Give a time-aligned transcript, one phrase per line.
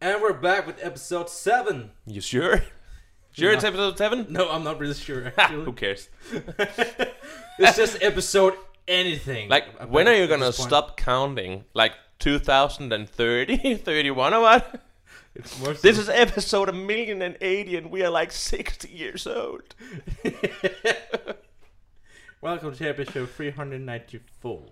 [0.00, 1.90] And we're back with episode 7.
[2.06, 2.62] You sure?
[3.32, 4.26] Sure, it's episode seven.
[4.30, 6.08] No, I'm not really sure Who cares?
[7.58, 8.54] it's just episode
[8.86, 9.48] anything.
[9.48, 10.54] Like, when are you gonna point.
[10.54, 11.64] stop counting?
[11.74, 14.80] Like 2030, 31 or what?
[15.34, 19.26] It's more This is episode a million and eighty, and we are like 60 years
[19.26, 19.74] old.
[22.40, 24.62] Welcome to episode 394.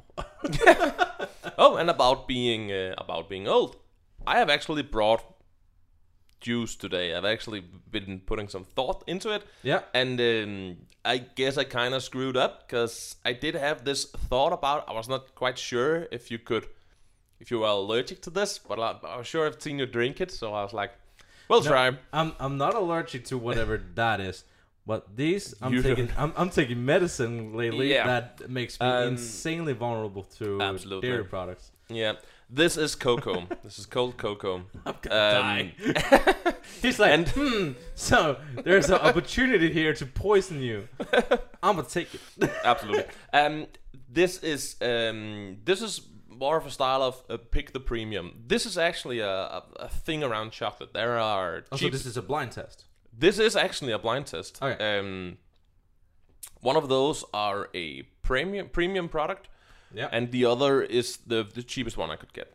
[1.58, 3.76] Oh, and about being uh, about being old,
[4.26, 5.22] I have actually brought
[6.40, 7.14] juice today.
[7.14, 7.60] I've actually
[7.90, 9.42] been putting some thought into it.
[9.62, 9.82] Yeah.
[9.94, 14.52] And um, I guess I kind of screwed up because I did have this thought
[14.52, 14.88] about.
[14.88, 16.66] I was not quite sure if you could,
[17.40, 20.20] if you were allergic to this, but I, I was sure I've seen you drink
[20.20, 20.92] it, so I was like,
[21.48, 24.44] "We'll No, try." I'm I'm not allergic to whatever that is.
[24.84, 28.04] But these, I'm You taking, I'm, I'm taking medicine lately Yeah.
[28.04, 31.08] that makes me Um, insanely vulnerable to absolutely.
[31.08, 31.70] dairy products.
[31.88, 32.14] Yeah,
[32.54, 33.46] this is cocoa.
[33.64, 34.64] this is cold cocoa.
[34.86, 35.42] I'm gonna Um,
[35.94, 36.54] die.
[36.82, 37.72] He's like, and- hmm.
[37.94, 40.88] So there's an opportunity here to poison you.
[41.62, 42.20] I'm gonna take it.
[42.64, 43.04] Absolutely.
[43.32, 43.66] Um,
[44.08, 48.42] this is um, this is more of a style of uh, pick the premium.
[48.46, 50.92] This is actually a, a, a thing around chocolate.
[50.92, 52.84] There are Also, cheap this is a blind test.
[53.16, 54.58] This is actually a blind test.
[54.62, 54.98] Okay.
[54.98, 55.38] Um,
[56.60, 59.48] one of those are a premium premium product,
[59.94, 60.08] Yeah.
[60.12, 62.52] and the other is the the cheapest one I could get.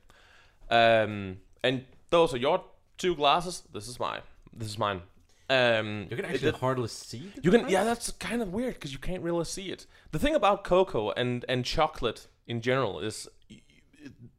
[0.70, 2.64] Um, and those are your
[2.98, 3.64] two glasses.
[3.74, 4.22] This is mine.
[4.54, 5.02] This is mine.
[5.50, 7.32] Um, you can actually it- hardly see.
[7.42, 9.86] you can yeah, that's kind of weird because you can't really see it.
[10.12, 13.28] The thing about cocoa and and chocolate in general is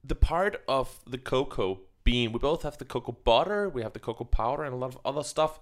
[0.05, 2.33] the part of the cocoa bean.
[2.33, 5.01] We both have the cocoa butter, we have the cocoa powder, and a lot of
[5.05, 5.59] other stuff.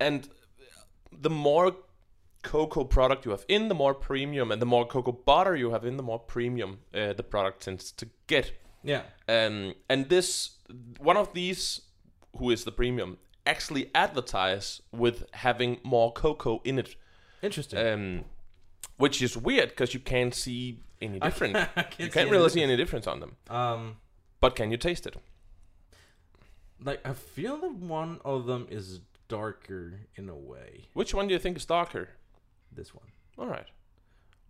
[0.00, 0.28] And
[1.12, 1.76] the more
[2.52, 5.84] cocoa product you have in, the more premium, and the more cocoa butter you have
[5.88, 8.52] in, the more premium uh, the product tends to get.
[8.84, 9.02] Yeah.
[9.28, 10.30] Um, and this
[10.98, 11.82] one of these,
[12.38, 16.96] who is the premium, actually advertise with having more cocoa in it,
[17.42, 17.78] Interesting.
[17.86, 18.24] um,
[18.96, 21.56] which is weird because you can't see any different.
[21.56, 23.36] I you can't can't see really see any difference on them.
[23.50, 23.96] Um,
[24.40, 25.16] But can you taste it?
[26.84, 30.84] like I feel that one of them is darker in a way.
[30.92, 32.08] Which one do you think is darker?
[32.76, 33.06] This one.
[33.38, 33.66] All right.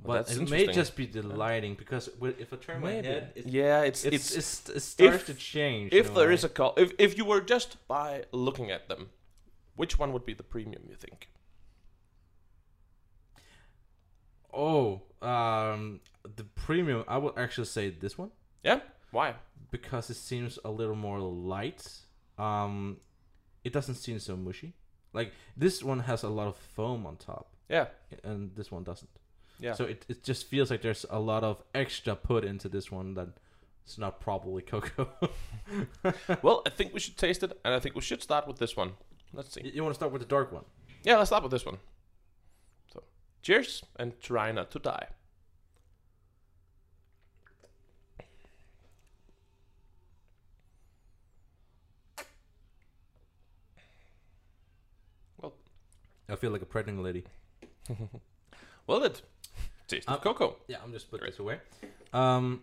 [0.02, 3.46] Well, But it may just be the lighting because if I turn my head, it,
[3.46, 5.92] yeah, it's it's, it's, it's, it starts if- to change.
[5.94, 9.08] if there is a col- if if you were just by looking at them,
[9.74, 10.82] which one would be the premium?
[10.90, 11.28] You think?
[14.52, 16.00] oh, um,
[16.36, 18.30] the premium, I would actually say this one
[18.64, 18.80] Yeah.
[19.10, 19.34] Why?
[19.70, 21.86] because it seems a little more light.
[22.38, 22.98] Um,
[23.64, 24.74] it doesn't seem so mushy.
[25.12, 27.86] Like this one has a lot of foam on top, Yeah.
[28.22, 29.10] and this one doesn't.
[29.58, 29.72] Yeah.
[29.72, 33.14] So it, it just feels like there's a lot of extra put into this one
[33.14, 33.28] that
[33.84, 35.08] it's not probably cocoa.
[36.42, 38.76] well, I think we should taste it, and I think we should start with this
[38.76, 38.92] one.
[39.32, 39.62] Let's see.
[39.64, 40.64] you you want to start with the dark one?
[41.04, 41.78] Yeah, let's start with this one.
[42.92, 43.02] So,
[43.42, 45.06] cheers and try not to die.
[55.40, 55.54] Well,
[56.28, 57.24] I feel like a pregnant lady.
[58.86, 59.22] Well, it
[59.88, 60.56] tastes Uh, of cocoa.
[60.68, 61.32] Yeah, I'm just put Great.
[61.32, 61.60] this away.
[62.12, 62.62] Um,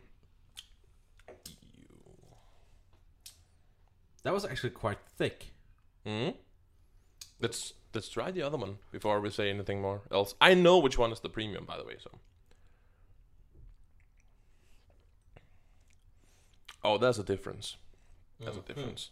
[4.23, 5.51] that was actually quite thick.
[6.05, 6.29] hmm
[7.39, 10.33] Let's let's try the other one before we say anything more else.
[10.39, 11.95] I know which one is the premium, by the way.
[12.01, 12.09] So.
[16.83, 17.77] Oh, there's a difference.
[18.39, 19.11] There's a difference.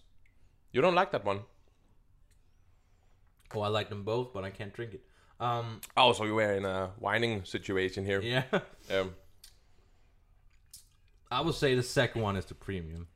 [0.71, 1.41] You don't like that one.
[3.53, 5.01] Oh, I like them both, but I can't drink it.
[5.41, 8.21] Um, Oh, so you were in a whining situation here.
[8.21, 8.43] yeah,
[8.91, 9.15] Um,
[11.31, 13.07] I would say the second one is the premium.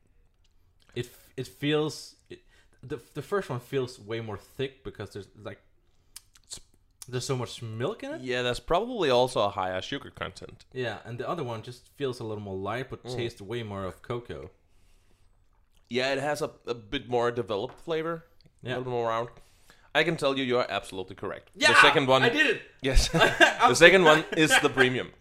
[0.94, 2.40] It it feels it,
[2.82, 5.60] the the first one feels way more thick because there's like
[7.08, 8.20] there's so much milk in it.
[8.22, 10.64] yeah, there's probably also a higher sugar content.
[10.72, 13.84] Yeah, and the other one just feels a little more light, but tastes way more
[13.84, 14.50] of cocoa.
[15.88, 18.24] Yeah, it has a, a bit more developed flavor.
[18.62, 18.76] Yeah.
[18.76, 19.28] A little more round.
[19.96, 21.50] I can tell you, you are absolutely correct.
[21.54, 22.62] Yeah, the second one, I did it.
[22.82, 23.08] Yes,
[23.68, 25.12] the second one is the premium.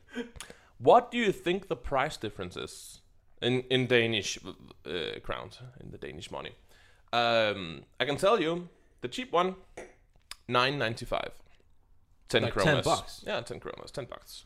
[0.77, 3.01] What do you think the price difference is
[3.41, 4.37] in in Danish
[4.85, 6.51] uh, crowns, in the Danish money?
[7.13, 8.67] Um, I can tell you,
[9.01, 9.55] the cheap one,
[10.47, 11.31] nine ninety five.
[12.27, 13.23] Ten Like 10 bucks?
[13.25, 14.45] Yeah, ten kronas, ten bucks.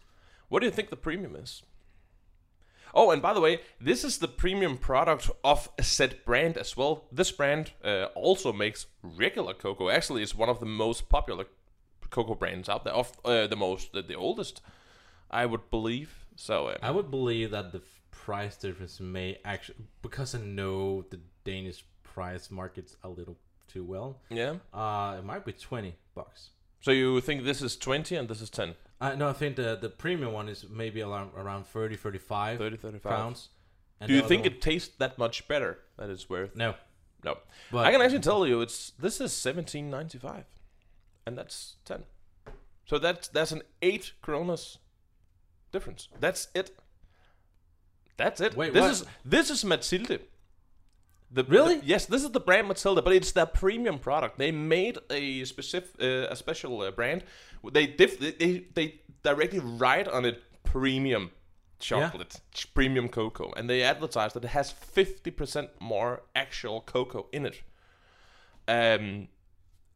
[0.50, 1.64] What do you think the premium is?
[2.94, 6.76] Oh, and by the way, this is the premium product of a set brand as
[6.76, 7.06] well.
[7.12, 9.90] This brand uh, also makes regular cocoa.
[9.90, 11.46] Actually, it's one of the most popular
[12.10, 12.94] cocoa brands out there.
[12.94, 14.62] Of uh, the most, the, the oldest,
[15.30, 16.26] I would believe.
[16.36, 17.82] So um, I would believe that the
[18.12, 23.38] price difference may actually because I know the Danish price markets a little
[23.68, 24.20] too well.
[24.30, 24.56] Yeah.
[24.74, 26.50] Uh, it might be twenty bucks.
[26.82, 28.76] So you think this is 20 and this is 10?
[29.02, 32.78] Uh, no, I think the the premium one is maybe around around 30, 35 30,
[32.78, 33.12] 35.
[33.12, 33.50] pounds.
[34.06, 36.56] Do you think one- it tastes that much better that it's worth?
[36.56, 36.76] No,
[37.24, 37.38] No.
[37.72, 40.44] but I can actually tell you it's this is 17.95
[41.26, 42.04] and that's 10.
[42.86, 44.78] So that's that's an 8 kronas
[45.72, 46.08] difference.
[46.20, 46.78] That's it.
[48.18, 48.56] That's it.
[48.58, 48.92] Wait, this what?
[48.92, 50.20] is this is Matilde.
[51.32, 51.78] The, Really?
[51.80, 54.38] the- yes, this is the brand Matilde, but it's their premium product.
[54.40, 57.24] They made a specific, uh, a special uh, brand.
[57.72, 61.32] They diff- they, they directly write on it premium
[61.80, 67.28] chocolate, ch- premium cocoa, and they advertise that it has fifty percent more actual cocoa
[67.32, 67.62] in it.
[68.68, 69.28] Um,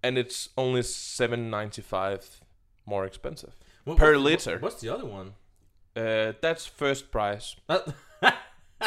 [0.04, 2.42] and it's only seven ninety five
[2.86, 3.56] more expensive.
[3.86, 4.60] What- per what- liter.
[4.60, 5.34] What's the other one?
[5.96, 7.56] Uh, that's first price.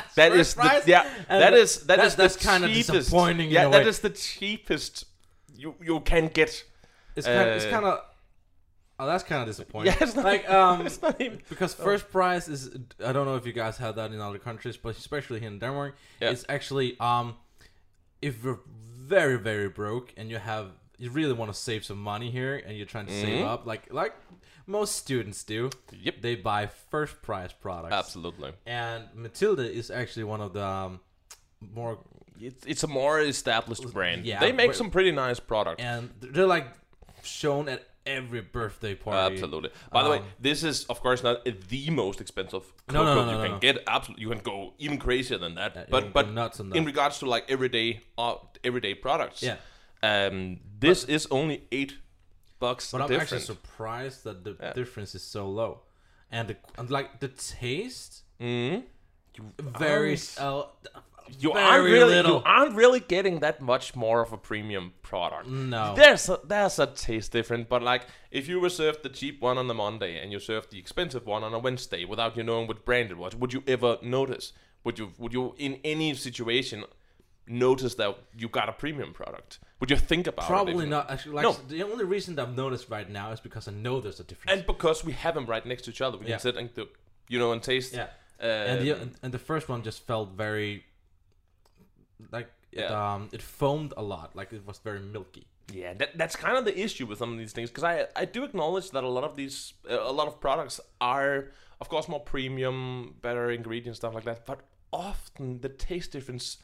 [0.17, 1.05] That, is the, yeah.
[1.29, 2.91] That is that is that's the kinda cheapest.
[2.93, 5.05] disappointing in Yeah, that is the cheapest
[5.57, 6.65] you you can get.
[7.17, 7.49] it's kind.
[7.51, 7.99] it's Uh, kind of.
[8.99, 9.93] Oh, that's kind of disappointing.
[9.93, 11.41] Yeah, it's not, like um, it's not even.
[11.49, 12.71] because first price is.
[13.05, 15.59] I don't know if you guys have that in other countries, but especially here in
[15.59, 16.31] Denmark, Yeah.
[16.33, 17.35] it's actually um,
[18.23, 18.61] if you're
[19.17, 20.67] very very broke and you have
[20.99, 23.53] you really want to save some money here and you're trying to save Mhm.
[23.53, 24.15] up like like
[24.67, 26.23] most students do, Yep.
[26.23, 27.95] they buy first price products.
[27.95, 28.53] Absolutely.
[28.67, 31.01] And Matilde is actually one of the um,
[31.61, 31.99] more
[32.41, 34.27] It's it's a more established brand.
[34.27, 35.83] Yeah, they make but- some pretty nice products.
[35.83, 36.67] and they're like
[37.23, 39.35] shown at every birthday party.
[39.35, 39.71] Absolutely.
[39.91, 43.25] By the way, Um, this is of course not the most expensive No, no, cocoa
[43.25, 43.59] no, you no, can no.
[43.59, 43.83] get.
[43.87, 45.91] Absolutely, you can go even crazier than that.
[45.91, 49.57] But but nuts in regards to like everyday uh, everyday products, Yeah.
[50.03, 51.95] um, this is only eight
[52.59, 53.33] bucks But I'm different.
[53.33, 54.73] actually surprised that the Yeah.
[54.73, 55.81] difference is so low,
[56.31, 58.85] and the and like the taste Mhm.
[59.59, 60.63] very uh,
[61.39, 62.37] You very aren't really little.
[62.37, 65.47] you aren't really getting that much more of a premium product.
[65.49, 65.95] no.
[65.97, 69.59] There's a, there's a taste different, but like if you were served the cheap one
[69.59, 72.67] on a Monday and you served the expensive one on a Wednesday without you knowing
[72.69, 74.53] what brand it was, would you ever notice?
[74.85, 76.85] Would you would you in any situation
[77.49, 79.59] notice that you got a premium product?
[79.81, 80.49] Would you think about it?
[80.49, 81.11] Probably not.
[81.11, 81.53] Actually, like No.
[81.69, 84.53] the only reason that I've noticed right now is because I know there's a difference.
[84.53, 86.33] And because we have them right next to each other, we Yeah.
[86.33, 86.71] can sit and
[87.29, 87.93] you know and taste.
[87.95, 88.09] yeah,
[88.41, 88.91] Uh, and the
[89.23, 90.85] and the first one just felt very
[92.33, 93.15] like it, Yeah.
[93.15, 95.47] um it foamed a lot, like it was very milky.
[95.73, 98.25] Yeah, that, that's kind of the issue with some of these things because I I
[98.25, 101.51] do acknowledge that a lot of these uh, a lot of products are
[101.81, 104.61] of course more premium, better ingredients stuff like that, but
[104.93, 106.59] often the taste difference,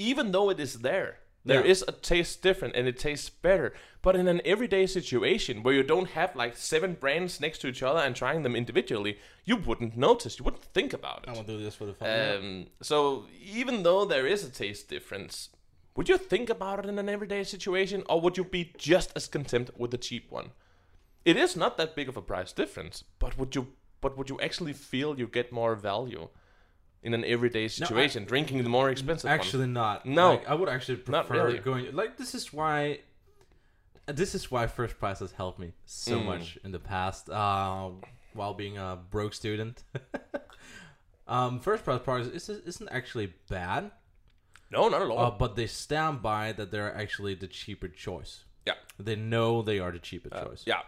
[0.00, 1.70] even though it is there, there Yeah.
[1.72, 3.72] is a taste different and it tastes better.
[4.02, 7.82] But in an everyday situation where you don't have like seven brands next to each
[7.82, 11.28] other and trying them individually, you wouldn't notice, you wouldn't think about it.
[11.28, 12.08] I'm gonna do this for the fun.
[12.36, 15.50] Um, so even though there is a taste difference,
[15.96, 19.26] would you think about it in an everyday situation, or would you be just as
[19.28, 20.52] content with the cheap one?
[21.24, 23.74] It is not that big of a price difference, but would you?
[24.00, 26.28] But would you actually feel you get more value
[27.02, 30.04] in an everyday situation drinking the more expensive Actually, not.
[30.04, 30.30] No.
[30.32, 31.58] Like, I would actually prefer really.
[31.58, 31.94] going.
[31.94, 33.00] Like this is why.
[34.06, 36.24] This is why First Price has helped me so Mm.
[36.26, 37.90] much in the past, uh,
[38.34, 39.84] while being a broke student.
[41.28, 43.92] um, First Price products is, isn't actually bad, one?
[44.70, 45.18] No, not at all.
[45.18, 48.44] uh, but they stand by that they're actually the cheaper choice.
[48.66, 50.64] yeah, They know they are the cheaper uh, choice.
[50.66, 50.82] yeah.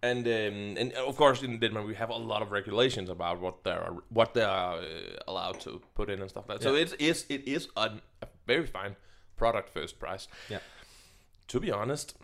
[0.00, 3.64] And um, and of course in Denmark we have a lot of regulations about what
[3.64, 6.64] they're what they are uh, allowed to put in and stuff like that.
[6.64, 7.90] So it is it is a,
[8.22, 8.96] a very fine
[9.36, 10.28] product first price.
[10.48, 10.60] Yeah.
[11.48, 12.16] To be honest,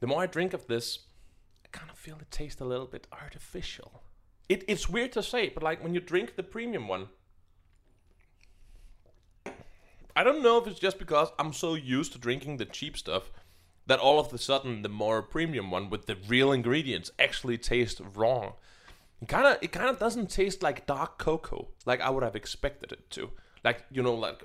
[0.00, 1.00] the more I drink of this,
[1.64, 4.02] I kind of feel it tastes a little bit artificial.
[4.48, 7.08] It, it's weird to say, but like when you drink the premium one,
[10.16, 13.30] I don't know if it's just because I'm so used to drinking the cheap stuff
[13.90, 18.00] that all of a sudden the more premium one with the real ingredients actually tastes
[18.00, 18.52] wrong.
[19.20, 22.36] It kind of it kind of doesn't taste like dark cocoa like I would have
[22.36, 23.30] expected it to.
[23.64, 24.42] Like you know, like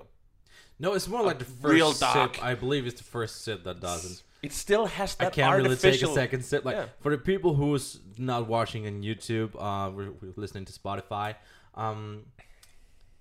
[0.80, 2.36] No, it's more like the first real dark.
[2.36, 2.44] sip.
[2.44, 4.24] I believe it's the first sip that doesn't.
[4.42, 6.66] it still has that I can't really take a second sip.
[6.66, 6.88] Like Yeah.
[7.04, 11.36] for the people who's not watching on YouTube, uh, we're, we're listening to Spotify.
[11.76, 12.26] Um,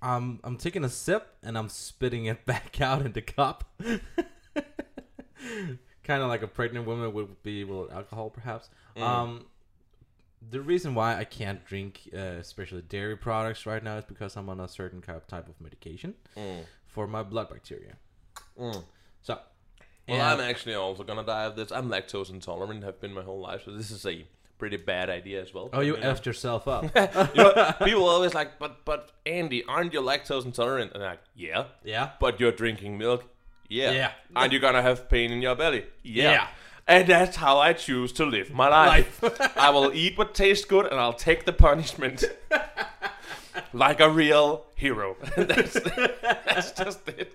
[0.03, 3.59] I'm I'm taking a sip and I'm spitting it back out in the cup.
[6.05, 8.69] kind of like a pregnant woman would be with alcohol, perhaps.
[8.97, 9.03] Mm.
[9.03, 9.47] Um,
[10.51, 14.49] the reason why I can't drink, uh, especially dairy products right now, is because I'm
[14.49, 16.65] on a certain type of medication Mm.
[16.87, 17.97] for my blood bacteria.
[18.59, 18.85] Mm.
[19.23, 19.39] So,
[20.07, 21.73] Well, I'm actually also gonna die of this.
[21.73, 24.27] I'm lactose intolerant, have been my whole life, so this is a
[24.59, 25.71] pretty bad idea as well.
[25.73, 26.13] oh, you know?
[26.13, 26.85] effed yourself up.
[27.35, 30.93] you know, people always like, but but Andy, aren't you lactose intolerant?
[30.95, 32.11] And I'm like, yeah, yeah.
[32.21, 33.25] but you're drinking milk.
[33.69, 33.91] Yeah.
[33.93, 34.13] Yeah.
[34.37, 35.85] And you're gonna have pain in your belly.
[36.03, 36.31] Yeah.
[36.33, 36.47] Yeah.
[36.87, 39.23] And that's how I choose to live my life.
[39.57, 42.25] I will eat what tastes good and I'll take the punishment.
[43.73, 45.17] like a real hero.
[45.37, 45.81] that's,
[46.45, 47.33] that's just it.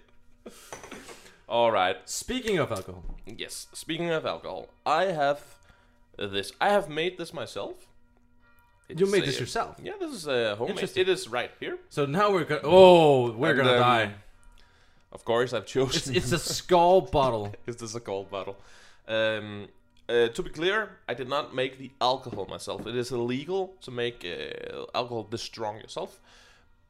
[1.47, 1.97] All right.
[2.05, 3.67] Speaking of alcohol, Yes.
[3.73, 5.41] Speaking of alcohol, I have
[6.17, 6.51] this.
[6.61, 7.87] I have made this myself.
[8.87, 9.77] you made a- this yourself.
[9.81, 10.91] Yeah, this is uh, homemade.
[10.95, 11.77] It is right here.
[11.89, 12.61] So now we're gonna.
[12.63, 14.11] Oh, we're And, gonna um, die.
[15.11, 16.15] Of course, I've chosen.
[16.15, 17.53] it's a skull bottle.
[17.65, 18.57] Is this a gold bottle?
[19.07, 19.67] Um,
[20.07, 22.87] uh, to be clear, I did not make the alcohol myself.
[22.87, 26.19] It is illegal to make uh, alcohol this strong yourself.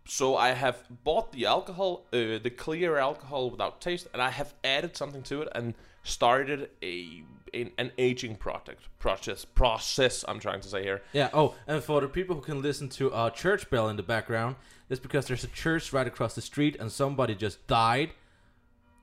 [0.05, 4.53] So I have bought the alcohol, uh, the clear alcohol without taste, and I have
[4.63, 7.23] added something to it and started a
[7.53, 9.46] an, an aging product process.
[9.46, 10.25] Process.
[10.27, 11.01] I'm trying to say here.
[11.13, 11.29] Yeah.
[11.34, 14.56] Oh, and for the people who can listen to a church bell in the background,
[14.89, 18.12] it's because there's a church right across the street and somebody just died.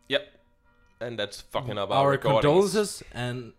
[0.09, 0.26] Yep.
[1.00, 3.53] And that's fucking up our, Our condolences and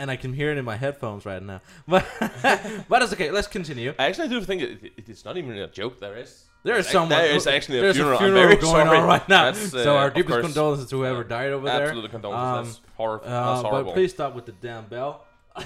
[0.00, 1.60] and I can hear it in my headphones right now.
[1.88, 2.06] But
[2.88, 3.30] but it's okay.
[3.30, 3.94] Let's continue.
[3.98, 6.00] I actually do think it, it, it's not even a joke.
[6.00, 6.44] There is.
[6.64, 7.10] There is someone.
[7.10, 8.16] There is actually a there's funeral.
[8.18, 8.98] a funeral going sorry.
[8.98, 9.44] on right now.
[9.52, 10.44] That's, so uh, our deepest course.
[10.44, 11.82] condolences to whoever died over there.
[11.84, 12.76] Absolutely condolences.
[12.76, 13.26] Um, that's horrible.
[13.26, 13.84] Uh, that's horrible.
[13.92, 15.24] but please stop with the damn bell.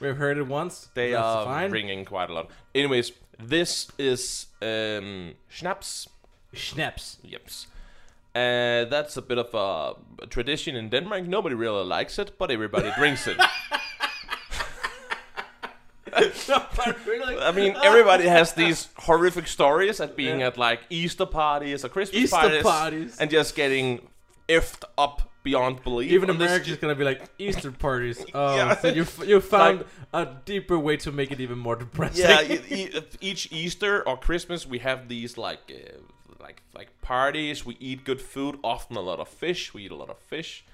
[0.00, 0.88] We've heard it once.
[0.94, 1.70] they That's are fine.
[1.70, 2.50] ringing quite a lot.
[2.74, 6.08] Anyways, this is um, schnapps.
[6.54, 7.18] Schnaps.
[7.22, 7.66] Yeps.
[8.34, 11.26] Uh, that's a bit of a, a tradition in Denmark.
[11.26, 13.36] Nobody really likes it, but everybody drinks it.
[16.48, 20.46] I mean, everybody has these horrific stories at being Yeah.
[20.48, 23.18] at like Easter parties or Christmas Easter parties, parties.
[23.20, 24.08] and just getting
[24.48, 26.12] effed up beyond belief.
[26.12, 28.24] Even America's gonna be like Easter parties.
[28.34, 28.76] Oh, Yeah.
[28.76, 32.24] so you you found a deeper way to make it even more depressing.
[32.28, 35.98] yeah, each Easter or Christmas we have these like uh,
[36.44, 37.64] like like parties.
[37.66, 39.72] We eat good food, often a lot of fish.
[39.74, 40.64] We eat a lot of fish,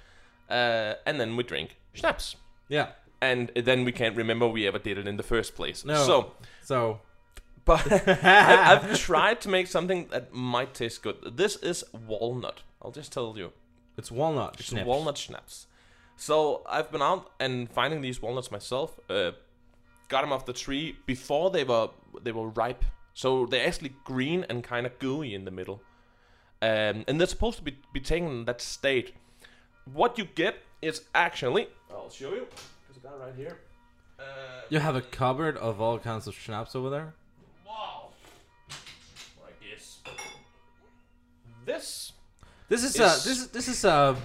[0.50, 2.36] uh, and then we drink schnapps.
[2.68, 2.88] yeah.
[3.20, 5.84] And then we can't remember we ever did it in the first place.
[5.84, 6.04] No.
[6.06, 6.32] So,
[6.62, 7.00] So
[7.64, 7.90] but
[8.24, 11.16] I, I've tried to make something that might taste good.
[11.36, 12.62] This is walnut.
[12.82, 13.52] I'll just tell you.
[13.96, 14.56] it's walnut.
[14.60, 14.84] It's Schnaps.
[14.84, 15.66] walnut schnapps.
[16.16, 18.98] So I've been out and finding these walnuts myself.
[19.10, 19.32] Uh,
[20.08, 21.88] got them off the tree before they were
[22.22, 22.84] they were ripe.
[23.14, 25.82] So they're actually green and kind of gooey in the middle.
[26.62, 29.14] Um, and they're supposed to be, be taken in that state.
[29.92, 32.46] What you get is actually I'll show you.
[33.06, 33.58] There's a guy right here.
[34.18, 34.22] Uh,
[34.70, 37.14] You have a cupboard of all kinds of schnapps over there.
[37.66, 38.08] wow.
[39.44, 39.98] Like this.
[41.64, 42.12] This
[42.68, 44.16] This is Is- uh this is this is uh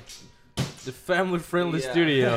[0.86, 1.92] the family friendly Yeah.
[1.92, 2.28] studio.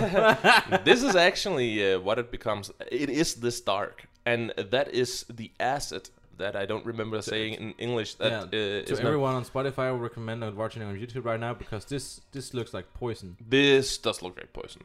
[0.84, 2.70] this is actually uh, what it becomes.
[2.90, 7.72] It is this dark, and that is the acid that I don't remember saying in
[7.78, 8.14] English.
[8.16, 10.86] That Yeah, uh, to is not- everyone on Spotify, I would recommend not watching it
[10.86, 13.36] on YouTube right now because this this looks like poison.
[13.48, 14.82] this does look very poison,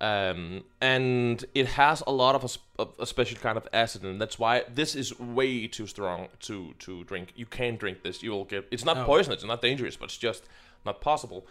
[0.00, 4.38] um, and it has a lot of a, a special kind of acid, and that's
[4.38, 7.32] why this is way too strong to to drink.
[7.36, 8.22] You can't drink this.
[8.22, 8.66] You will get.
[8.70, 9.04] It's not Oh.
[9.04, 9.32] poison.
[9.32, 10.44] It's not dangerous, but it's just
[10.84, 11.46] not possible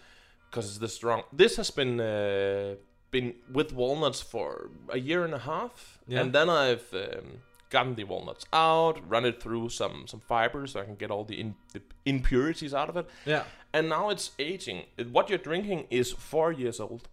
[0.49, 1.23] because it's this strong.
[1.33, 2.75] This has been uh,
[3.11, 6.21] been with walnuts for a year and a half, Yeah.
[6.21, 10.79] and then I've um, gotten the walnuts out, run it through some some fibers so
[10.81, 13.43] I can get all the, in, the impurities out of it, Yeah.
[13.73, 14.85] and now it's aging.
[15.11, 17.07] What you're drinking is four years old,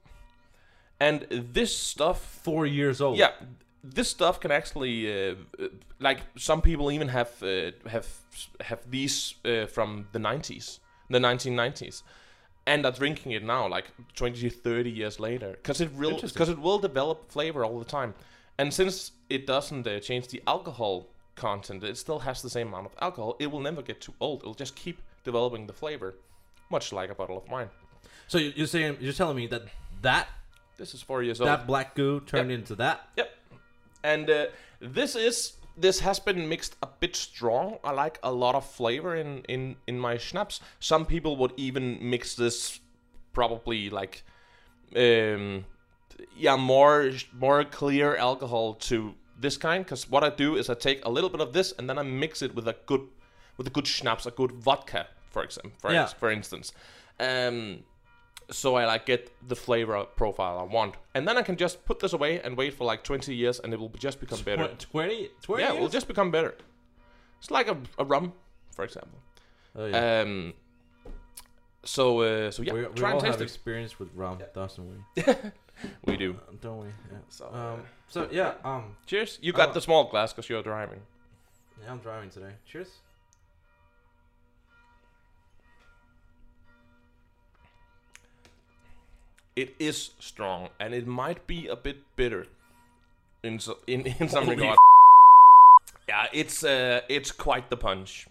[1.01, 3.19] and this stuff Four years old.
[3.19, 3.33] yeah,
[3.83, 5.69] this stuff can actually, uh, uh,
[6.01, 8.07] like some people even have uh, have
[8.61, 10.79] have these uh, from the 90s,
[11.11, 12.03] the 1990s,
[12.67, 16.59] and are drinking it now, like 20, 30 years later, because it will because it
[16.59, 18.15] will develop flavor all the time,
[18.59, 22.87] and since it doesn't uh, change the alcohol content, it still has the same amount
[22.87, 23.37] of alcohol.
[23.39, 24.41] It will never get too old.
[24.43, 26.15] It'll just keep developing the flavor,
[26.71, 27.69] much like a bottle of wine.
[28.29, 29.63] So you're saying you're telling me that
[30.03, 30.29] that
[30.77, 31.49] This is four years old.
[31.49, 33.09] that black goo turned into that?
[33.17, 33.31] Yep.
[34.03, 34.47] And uh,
[34.81, 37.79] this is this has been mixed a bit strong.
[37.83, 40.61] I like a lot of flavor in in in my schnapps.
[40.81, 42.81] Some people would even mix this
[43.33, 44.23] probably like
[44.97, 45.65] um
[46.37, 51.05] yeah more more clear alcohol to this kind because what I do is I take
[51.05, 53.01] a little bit of this and then I mix it with a good
[53.57, 56.07] with a good schnapps, a good vodka, for example, for, Yeah.
[56.07, 56.73] for instance.
[57.21, 57.85] Um,
[58.51, 61.99] so I like get the flavor profile I want, and then I can just put
[62.01, 64.69] this away and wait for like 20 years, and it will just become better.
[64.69, 65.31] Tw- 20?
[65.43, 65.93] 20 yeah, it will years?
[65.93, 66.55] just become better.
[67.41, 68.33] It's like a, a rum,
[68.75, 69.19] for example.
[69.77, 70.21] Oh, yeah.
[70.21, 70.55] Um.
[71.85, 73.45] So uh, so yeah, we we try all and taste have it.
[73.45, 74.85] experience with rum, doesn't
[75.17, 75.23] we?
[76.07, 76.31] We do.
[76.49, 76.87] Uh, Don't we?
[76.87, 77.19] Yeah.
[77.29, 79.39] So, Um, so yeah, um, Cheers.
[79.43, 79.73] You got Oh.
[79.73, 81.01] the small glass because you're driving.
[81.83, 82.53] yeah, I'm driving today.
[82.65, 82.89] Cheers.
[89.57, 92.47] It is strong, and it might be a bit bitter
[93.43, 94.79] in so, in in some Holy regard.
[96.09, 98.27] Yeah, it's uh, it's quite the punch.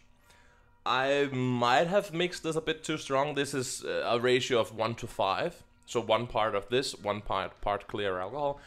[0.85, 3.35] I might have mixed this a bit too strong.
[3.35, 7.21] This is uh, a ratio of one to five, so one part of this, one
[7.21, 8.59] part part clear alcohol.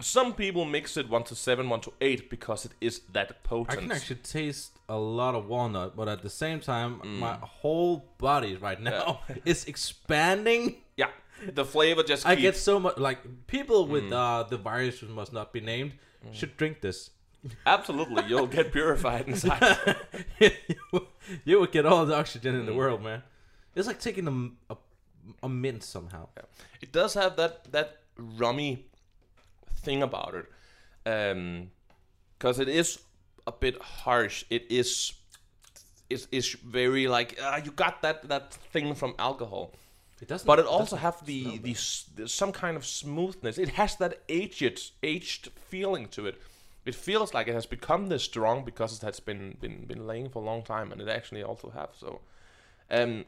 [0.00, 3.78] Some people mix it one to seven, one to eight because it is that potent.
[3.78, 8.06] I can actually taste a lot of walnut, but at the same time, my whole
[8.16, 10.76] body right now is expanding.
[10.96, 11.10] yeah,
[11.46, 12.26] the flavor just.
[12.26, 14.12] I keeps- get so much like people with Mm.
[14.12, 15.92] uh, the virus who must not be named
[16.32, 17.10] should drink this.
[17.66, 18.24] absolutely.
[18.28, 19.96] You'll get purified inside.
[21.44, 22.60] you, would get all the oxygen Mm.
[22.60, 23.22] in the world, man.
[23.74, 24.76] It's like taking a, a,
[25.44, 26.28] a mint somehow.
[26.82, 28.86] It does have that that rummy
[29.84, 30.46] thing about it,
[32.38, 32.98] because it is
[33.46, 34.44] a bit harsh.
[34.50, 35.12] It is,
[36.10, 39.72] is is very like uh, you got that that thing from alcohol,
[40.20, 40.46] It doesn't.
[40.46, 41.74] but it also have the the
[42.14, 43.58] the some kind of smoothness.
[43.58, 46.40] It has that aged aged feeling to it.
[46.84, 50.28] It feels like it has become this strong because it has been been been laying
[50.28, 52.20] for a long time, and it actually also have so.
[52.90, 53.24] Um,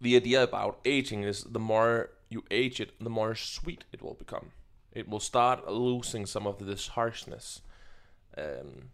[0.00, 4.14] the idea about aging is the more you age it, the more sweet it will
[4.14, 4.52] become.
[4.92, 7.60] It will start losing some of this harshness.
[8.36, 8.90] Um,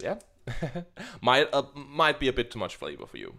[0.00, 0.18] yeah,
[1.20, 3.34] might uh, might be a bit too much flavor for you.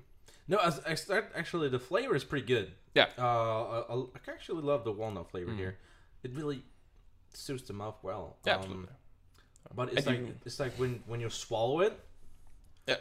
[0.47, 2.73] No, as, I start, actually the flavor is pretty good.
[2.95, 3.07] Yeah.
[3.19, 5.77] Uh, I, I actually love the walnut flavor here.
[6.23, 6.63] It really
[7.33, 8.37] suits the mouth well.
[8.43, 8.47] Mm.
[8.47, 8.87] Yeah, Um, absolutely.
[9.75, 11.99] But it's And like you- it's like when when you swallow it.
[12.87, 12.95] Yeah.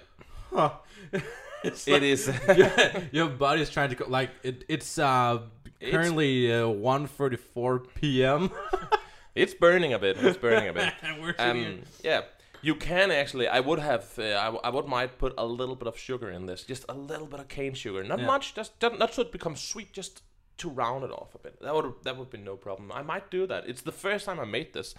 [0.53, 0.71] Huh.
[1.65, 2.31] it's It like is.
[2.57, 2.71] your,
[3.13, 4.65] your body's trying to go like it.
[4.69, 5.43] It's uh
[5.81, 8.51] It's- currently uh, 1.34 p.m.
[9.35, 10.17] it's burning a bit.
[10.19, 10.93] It's burning a bit.
[11.03, 12.23] and we're Um, yeah,
[12.69, 13.47] you can actually.
[13.59, 14.05] I would have.
[14.19, 16.85] Uh, I, w- I would might put a little bit of sugar in this, just
[16.89, 18.27] a little bit of cane sugar, not Yeah.
[18.35, 20.23] much, just not so it becomes sweet, just
[20.61, 21.55] to round it off a bit.
[21.61, 22.87] That would that would be no problem.
[23.01, 23.63] I might do that.
[23.71, 24.95] It's the first time I made this,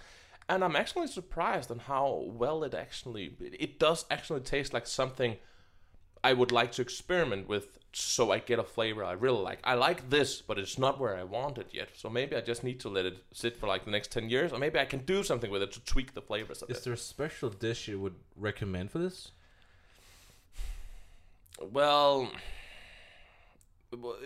[0.48, 2.06] and I'm actually surprised on how
[2.42, 3.24] well it actually.
[3.40, 5.36] It does actually taste like something
[6.28, 7.66] I would like to experiment with,
[7.98, 9.58] so I get a flavor I really like.
[9.64, 11.88] I like this, but it's not where I want it yet.
[11.96, 14.52] So maybe I just need to let it sit for like the next ten years,
[14.52, 16.62] or maybe I can do something with it to tweak the flavors.
[16.68, 19.30] Is there a special dish you would recommend for this?
[21.58, 22.30] Well,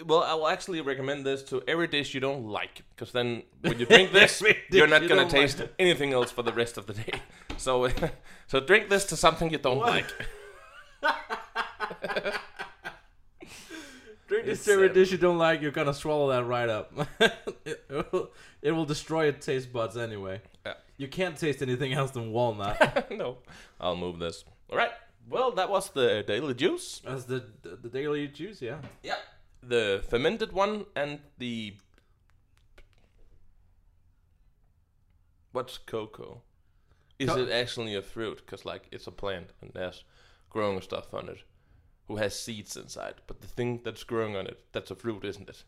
[0.04, 3.78] well, I will actually recommend this to every dish you don't like, because then when
[3.78, 6.94] you drink this, you're not you gonna taste anything else for the rest of the
[6.94, 7.20] day.
[7.56, 7.88] So,
[8.48, 10.12] so drink this to something you don't What?
[11.02, 12.36] like.
[14.42, 16.92] Drink It's, this every uh, dish you don't like, you're gonna swallow that right up.
[17.64, 18.30] it, will,
[18.62, 20.40] it will destroy your taste buds anyway.
[20.64, 20.74] Yeah.
[20.96, 23.10] You can't taste anything else than walnut.
[23.10, 23.38] no,
[23.80, 24.44] I'll move this.
[24.70, 24.90] All right.
[25.28, 27.02] Well, that was the daily juice.
[27.06, 28.78] As the, the the daily juice, yeah.
[29.02, 29.16] Yeah.
[29.62, 31.74] The fermented one and the
[35.52, 36.42] what's cocoa?
[37.18, 38.42] Is Co- it actually a fruit?
[38.44, 40.04] Because like it's a plant and there's
[40.48, 41.42] growing stuff on it,
[42.10, 43.14] who has seeds inside.
[43.28, 45.62] But the thing that's growing on it, that's a fruit, isn't it?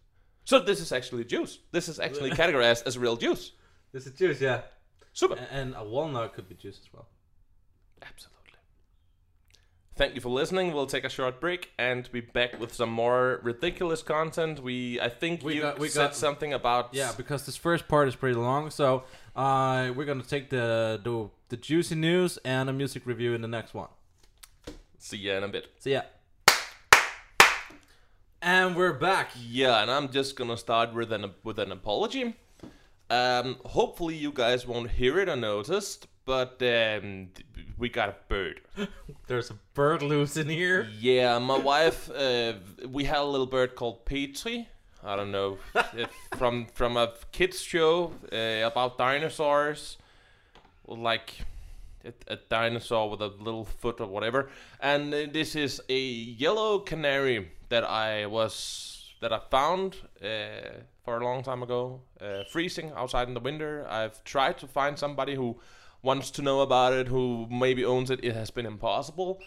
[0.44, 1.60] So this is actually juice.
[1.70, 3.52] This is actually categorized as real juice.
[3.92, 4.62] This is juice, yeah.
[5.12, 5.34] Super.
[5.34, 7.06] A- And a walnut could be juice as well.
[8.02, 8.38] Absolutely.
[9.94, 10.72] Thank you for listening.
[10.72, 14.60] We'll take a short break and be back with some more ridiculous content.
[14.60, 17.86] We, I think We you got- we said got- something about Yeah, because this first
[17.86, 19.04] part is pretty long, so
[19.36, 23.48] uh, we're gonna take the, the the juicy news and a music review in the
[23.58, 23.90] next one.
[24.98, 25.66] See ya in a bit.
[25.78, 26.02] So yeah.
[28.44, 29.30] And we're back.
[29.40, 32.34] Yeah, and I'm just gonna start with an with an apology.
[33.08, 37.28] Um, hopefully you guys won't hear it unnoticed, but um,
[37.78, 38.62] we got a bird.
[39.28, 40.88] There's a bird loose in here.
[40.98, 42.10] Yeah, my wife.
[42.10, 42.54] Uh,
[42.88, 44.68] we had a little bird called Petrie.
[45.04, 45.58] I don't know
[45.96, 49.98] if from from a kids show uh, about dinosaurs,
[50.88, 51.42] like
[52.04, 54.50] a, a dinosaur with a little foot or whatever.
[54.80, 61.16] And uh, this is a yellow canary that I was that I found uh, for
[61.18, 63.86] a long time ago, uh, freezing outside in the winter.
[63.88, 65.58] I've tried to find somebody who
[66.02, 68.20] wants to know about it, who maybe owns it.
[68.22, 69.40] It has been impossible.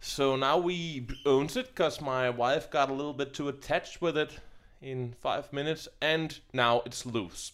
[0.00, 4.16] So now we owns it because my wife got a little bit too attached with
[4.16, 4.38] it
[4.80, 7.52] in five minutes, and now it's loose.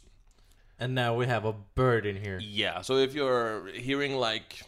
[0.79, 2.39] And now we have a bird in here.
[2.41, 2.83] Yeah.
[2.83, 4.63] So if you're hearing like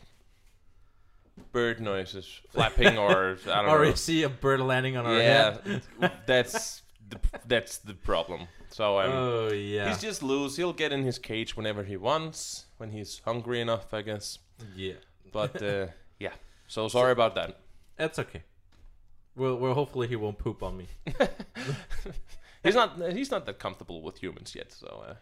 [1.52, 5.06] bird noises, flapping, or I don't Or know, Or you see a bird landing on
[5.06, 5.82] our head.
[6.00, 8.48] yeah, that's the that's the problem.
[8.70, 9.88] So um, Oh yeah.
[9.88, 10.56] he's just loose.
[10.56, 14.38] He'll get in his cage whenever he wants, when he's hungry enough, I guess.
[14.74, 14.94] yeah.
[15.32, 15.86] But uh,
[16.18, 16.32] yeah.
[16.68, 17.58] So sorry about that.
[17.96, 18.42] That's okay.
[19.36, 20.86] Well, well, hopefully he won't poop on me.
[22.62, 24.72] he's not he's not that comfortable with humans yet.
[24.72, 25.14] So uh,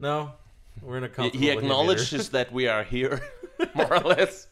[0.00, 0.32] No,
[0.82, 3.20] we're in a he, comfortable he acknowledges that we are here,
[3.74, 4.46] more or less.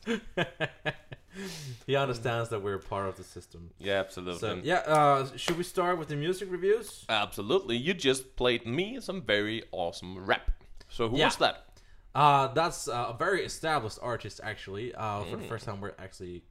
[1.87, 3.71] he understands that we're part of the system.
[3.79, 4.39] Yeah, absolutely.
[4.41, 7.05] So yeah, uh, should we start with the music reviews?
[7.09, 7.77] Absolutely.
[7.77, 10.51] You just played me some very awesome rap.
[10.89, 11.27] So who Yeah.
[11.27, 11.67] was that?
[12.15, 14.95] Uh, that's uh, a very established artist, actually.
[14.95, 15.31] Uh, Mm.
[15.31, 16.45] for the first time, we're actually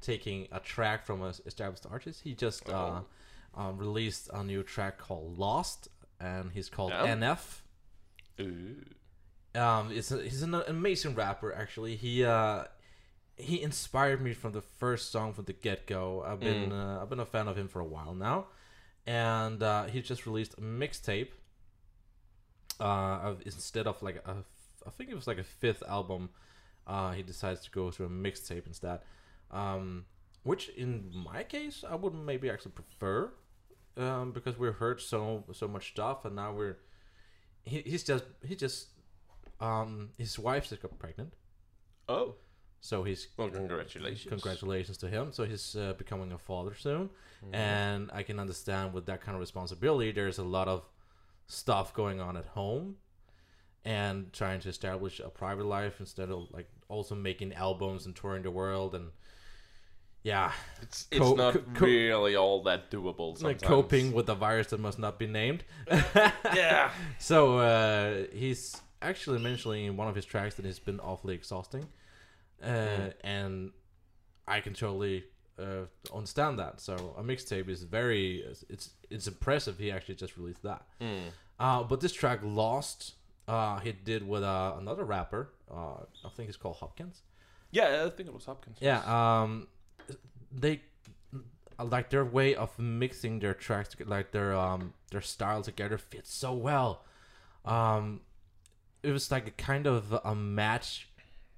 [0.00, 2.20] taking a track from an established artist.
[2.22, 3.00] He just uh,
[3.56, 3.60] Oh.
[3.60, 5.88] um, released a new track called Lost,
[6.20, 7.06] and he's called Yeah.
[7.16, 7.62] NF.
[8.40, 8.76] Ooh.
[9.54, 11.96] Um, it's a, he's an amazing rapper, actually.
[11.96, 12.64] He uh,
[13.36, 16.22] he inspired me from the first song from the get go.
[16.26, 18.46] I've been uh, I've been a fan of him for a while now,
[19.06, 21.28] and uh, he just released a mixtape.
[22.78, 24.36] Uh, of, instead of like a,
[24.86, 26.30] I think it was like a fifth album.
[26.86, 29.00] Uh, he decides to go to a mixtape instead,
[29.50, 30.06] um,
[30.44, 33.32] which in my case I would maybe actually prefer,
[33.96, 36.78] um, because we've heard so so much stuff, and now we're
[37.64, 38.88] he, he's just he just
[39.60, 41.32] um his wife just got pregnant,
[42.08, 42.34] Oh.
[42.80, 44.28] so he's Well, congratulations.
[44.28, 45.32] congratulations to him.
[45.32, 47.10] So he's uh, becoming a father soon,
[47.44, 47.54] Mm-hmm.
[47.54, 50.82] and I can understand with that kind of responsibility, there's a lot of
[51.46, 52.96] stuff going on at home,
[53.84, 58.42] and trying to establish a private life instead of like also making albums and touring
[58.42, 59.10] the world and
[60.22, 63.42] yeah, It's, it's Co- not co- really all that doable sometimes.
[63.42, 65.64] like coping with a virus that must not be named.
[66.54, 66.90] Yeah.
[67.18, 71.86] So uh, he's actually mentioning in one of his tracks that it's been awfully exhausting,
[72.62, 73.12] uh, Mm.
[73.24, 73.72] and
[74.46, 75.24] I can totally
[75.58, 76.80] uh, understand that.
[76.80, 79.78] So a mixtape is very it's it's impressive.
[79.78, 80.82] He actually just released that.
[81.00, 81.20] Mm.
[81.58, 83.14] Uh, but this track Lost,
[83.46, 85.50] uh, he did with uh, another rapper.
[85.70, 87.12] Uh, I think he's called Hopsin.
[87.70, 88.72] Yeah, I think it was Hopsin.
[88.80, 89.00] Yeah.
[89.06, 89.68] Um,
[90.50, 90.80] they
[91.78, 96.52] like their way of mixing their tracks, like their um their style together fits so
[96.54, 97.04] well.
[97.64, 98.20] Um,
[99.02, 101.08] it was like a kind of a match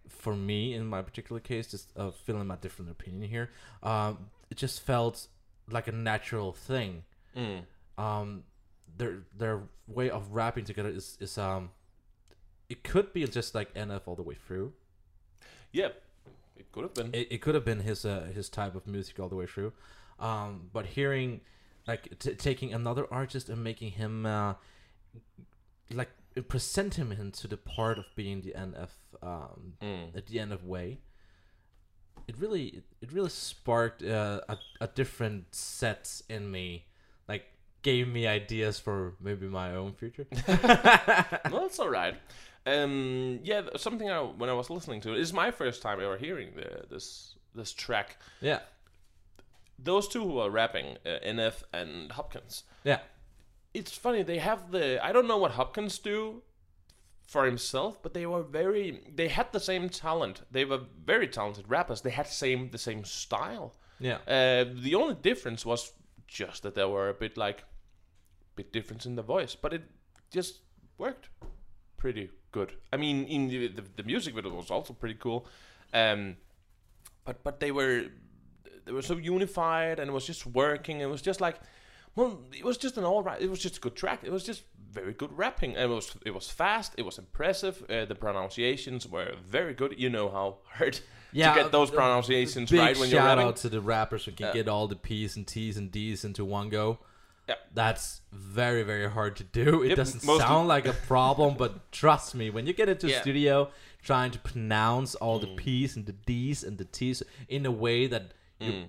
[0.09, 1.67] for me in my particular case.
[1.69, 3.51] Just uh, feeling my different opinion here.
[3.83, 5.29] Um, it just felt
[5.71, 7.05] like a natural thing.
[7.37, 7.63] Mm.
[7.99, 8.45] Um,
[8.97, 11.71] their their way of rapping together is is um,
[12.69, 14.73] it could be just like NF all the way through.
[15.73, 15.89] Yeah,
[16.57, 17.11] it could have been.
[17.15, 19.73] it, it could have been his uh, his type of music all the way through
[20.23, 21.41] um but hearing
[21.87, 24.55] like t- taking another artist and making him uh
[25.93, 28.89] like present him into the part of being the nf
[29.23, 30.17] um Mm.
[30.17, 30.99] at the end of way
[32.29, 36.87] it really it really sparked uh, a, a different set in me
[37.29, 37.45] like
[37.83, 42.15] gave me ideas for maybe my own future well, that's all right.
[42.65, 46.17] Um, yeah, something I, when I was listening to it is my first time ever
[46.17, 48.19] hearing the, this this track.
[48.41, 48.61] yeah
[49.79, 52.63] Those two who are rapping, uh, NF and Hopsin.
[52.85, 53.01] yeah
[53.75, 56.43] It's funny they have the I don't know what Hopsin do
[57.27, 60.43] for himself, but they were very they had the same talent.
[60.51, 62.03] They were very talented rappers.
[62.03, 63.75] They had same the same style.
[63.99, 65.93] yeah Uh, the only difference was
[66.27, 67.65] just that they were a bit like,
[68.57, 69.83] bit difference in the voice, but it
[70.31, 70.61] just
[70.99, 71.29] worked
[71.97, 72.73] pretty good.
[72.93, 75.47] I mean, in the the, the music video was also pretty cool,
[75.93, 76.37] um,
[77.25, 78.05] but but they were
[78.85, 81.01] they were so unified and it was just working.
[81.01, 81.57] It was just like,
[82.15, 83.41] well, it was just an all right.
[83.41, 84.21] It was just a good track.
[84.23, 85.77] It was just very good rapping.
[85.77, 86.95] And it was it was fast.
[86.99, 87.83] It was impressive.
[87.89, 89.95] Uh, the pronunciations were very good.
[89.99, 91.01] You know how hard
[91.33, 93.39] Yeah, to get those uh, pronunciations Big right when you're rapping.
[93.43, 94.53] shout out to the rappers who can Yeah.
[94.53, 96.99] get all the P's and T's and D's into one go.
[97.49, 97.55] Yeah.
[97.75, 99.83] That's very, very hard to do.
[99.83, 103.07] It Yep, doesn't most- sound like a problem, but trust me, when you get into
[103.07, 103.21] a Yeah.
[103.23, 103.71] studio
[104.03, 105.57] trying to pronounce all the Mm.
[105.57, 108.89] P's and the D's and the T's in a way that you, Mm.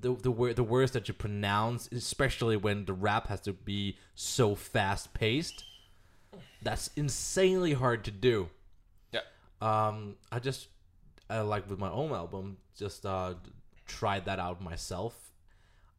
[0.00, 3.96] The the word the words that you pronounce, especially when the rap has to be
[4.14, 5.64] so fast paced,
[6.62, 8.48] that's insanely hard to do.
[9.12, 9.20] Yeah.
[9.60, 10.68] Um, I just,
[11.30, 13.34] I like with my own album, just uh,
[13.86, 15.32] tried that out myself.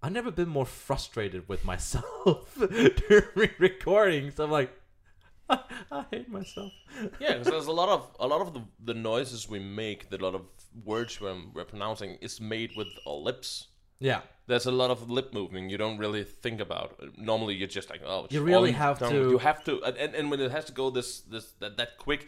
[0.01, 2.55] I've never been more frustrated with myself
[3.07, 4.39] during recordings.
[4.39, 4.71] I'm like,
[5.49, 6.71] I, hate myself.
[7.19, 10.17] Yeah, because there's a lot of a lot of the, the noises we make, the
[10.17, 10.41] lot of
[10.83, 13.67] words we're, we're pronouncing is made with our lips.
[13.99, 16.99] Yeah, There's a lot of lip moving you don't really think about.
[17.17, 20.39] Normally, you're just like, oh, You really have to- You have to, and, and, when
[20.39, 22.27] it has to go this this that, that quick,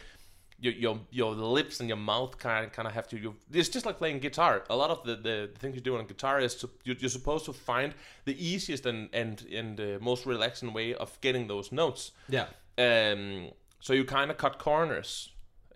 [0.61, 3.17] your your your lips and your mouth kind of kind of have to.
[3.17, 4.63] You, it's just like playing guitar.
[4.69, 7.45] A lot of the, the things you do on guitar is to, you're, you're supposed
[7.45, 7.93] to find
[8.25, 12.11] the easiest and and and the most relaxing way of getting those notes.
[12.29, 12.47] yeah.
[12.77, 13.51] Um,
[13.81, 15.29] so you kind of cut corners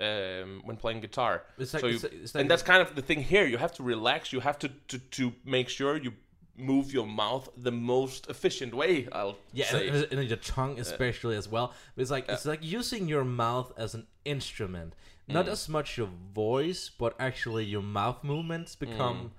[0.03, 1.43] um, when playing guitar.
[1.57, 3.45] It's like, so you, it's, it's like and that's kind of the thing here.
[3.45, 4.33] You have to relax.
[4.33, 6.13] You have to, to, to make sure you
[6.57, 9.07] move your mouth the most efficient way.
[9.11, 9.87] I'll Yeah, say.
[9.89, 11.73] and, and your tongue especially as well.
[11.97, 14.93] It's like it's like using your mouth as an instrument,
[15.27, 19.31] not as much your voice, but actually your mouth movements become.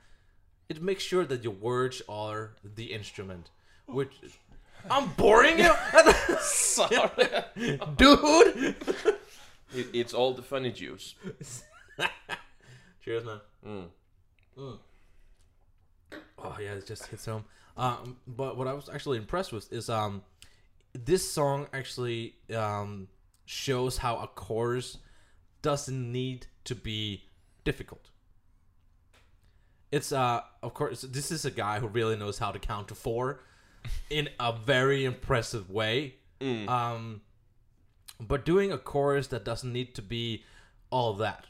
[0.68, 3.50] It makes sure that your words are the instrument,
[3.86, 4.12] which
[4.90, 5.72] I'm boring you,
[6.40, 7.18] Sorry.
[7.96, 8.74] dude.
[9.74, 11.14] It, it's all the funny juice.
[13.04, 13.40] Cheers, man.
[13.66, 14.78] Mm.
[16.38, 17.44] Oh yeah, it just hits home.
[17.76, 20.22] Um, but what I was actually impressed with is um,
[20.92, 23.08] this song actually um
[23.46, 24.98] shows how a chorus
[25.62, 27.24] doesn't need to be
[27.64, 28.10] difficult.
[29.90, 32.94] It's uh, of course, this is a guy who really knows how to count to
[32.94, 33.40] four
[34.10, 36.16] in a very impressive way.
[36.40, 36.68] Mm.
[36.68, 37.20] Um,
[38.28, 40.44] but doing a chorus that doesn't need to be
[40.90, 41.46] all that.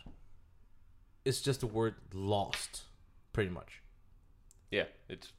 [1.24, 2.82] It's just the word lost,
[3.32, 3.80] pretty much.
[4.70, 5.32] Yeah, it's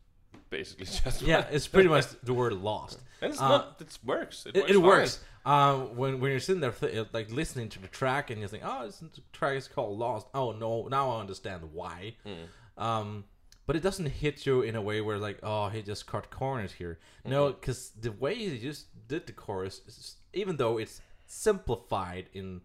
[0.50, 3.00] basically just Yeah, it's pretty much the word lost.
[3.22, 3.78] and it's Uh, not.
[3.82, 4.46] It works.
[4.46, 4.70] It, It, works.
[4.70, 4.84] it fine.
[4.84, 5.20] works.
[5.46, 8.64] Um, when when you're sitting there th- like listening to the track and you think,
[8.66, 10.26] oh, this track is called Lost.
[10.34, 12.16] Oh no, now I understand why.
[12.26, 12.84] Mm.
[12.84, 13.26] Um,
[13.68, 16.72] but it doesn't hit you in a way where like, oh, he just cut corners
[16.74, 16.98] here.
[17.24, 17.60] No, Mm-hmm.
[17.60, 22.62] because the way he just did the chorus, is, even though it's simplified in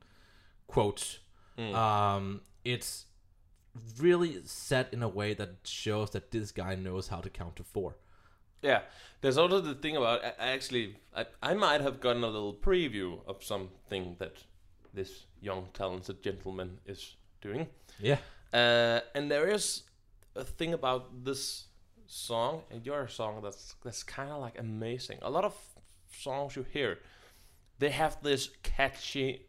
[0.66, 1.18] quotes,
[1.58, 1.74] Mm.
[1.74, 3.06] um, it's
[3.98, 7.64] really set in a way that shows that this guy knows how to count to
[7.64, 7.96] four.
[8.62, 8.82] Yeah,
[9.20, 13.42] there's also the thing about actually I, I might have gotten a little preview of
[13.42, 14.36] something that
[14.94, 17.68] this young talented gentleman is doing.
[17.98, 18.18] Yeah.
[18.52, 19.82] Uh, and there is
[20.36, 21.66] a thing about this
[22.06, 25.18] song and your song that's that's kind of like amazing.
[25.22, 25.54] A lot of
[26.12, 26.98] songs you hear,
[27.80, 29.46] they have this catchy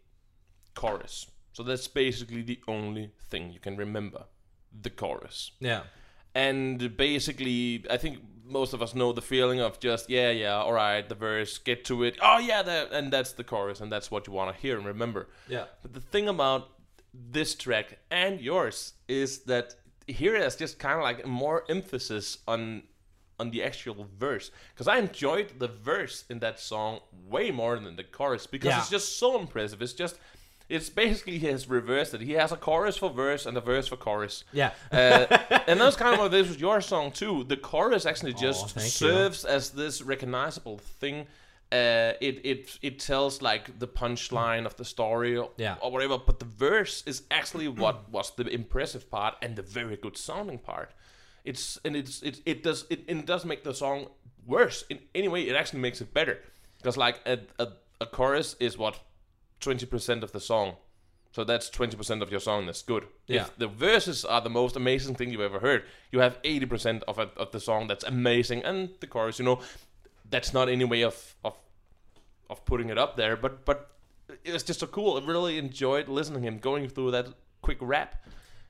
[0.74, 1.28] chorus.
[1.54, 4.24] So that's basically the only thing you can remember,
[4.82, 5.52] the chorus.
[5.60, 5.84] Yeah.
[6.34, 10.72] And basically, I think most of us know the feeling of just yeah, yeah, all
[10.72, 12.18] right, the verse, get to it.
[12.22, 14.86] Oh yeah, that, and that's the chorus, and that's what you want to hear and
[14.86, 15.28] remember.
[15.50, 15.66] Yeah.
[15.82, 16.70] But the thing about
[17.14, 19.76] this track and yours is that
[20.08, 22.84] here is just kind of like more emphasis on
[23.42, 26.94] on the actual verse because I enjoyed the verse in that song
[27.34, 28.80] way more than the chorus because Yeah.
[28.82, 29.82] it's just so impressive.
[29.86, 30.16] It's just
[30.76, 32.22] it's basically he has reversed it.
[32.22, 34.36] He has a chorus for verse and a verse for chorus.
[34.62, 34.72] Yeah.
[35.00, 35.26] Uh,
[35.70, 37.36] and that's kind of what this was your song too.
[37.54, 38.82] The chorus actually just you.
[38.82, 41.18] serves as this recognizable thing.
[41.74, 45.76] Uh, it it it tells like the punchline of the story or, Yeah.
[45.82, 49.98] or whatever, but the verse is actually what was the impressive part and the very
[49.98, 50.90] good sounding part.
[51.44, 54.08] It's and it's it it does it, it does make the song
[54.46, 55.44] worse in any way.
[55.44, 56.40] It actually makes it better
[56.78, 57.68] because like a, a
[58.00, 59.00] a chorus is what
[59.60, 60.76] twenty percent of the song.
[61.32, 63.08] So that's twenty percent of your song that's good.
[63.28, 63.44] Yeah.
[63.44, 67.04] If the verses are the most amazing thing you've ever heard, you have eighty percent
[67.08, 69.62] of it, of the song that's amazing, and the chorus, you know,
[70.30, 71.58] that's not any way of of
[72.50, 73.38] of putting it up there.
[73.38, 73.92] But but
[74.44, 75.18] it was just so cool.
[75.18, 77.28] I really enjoyed listening to him going through that
[77.62, 78.16] quick rap.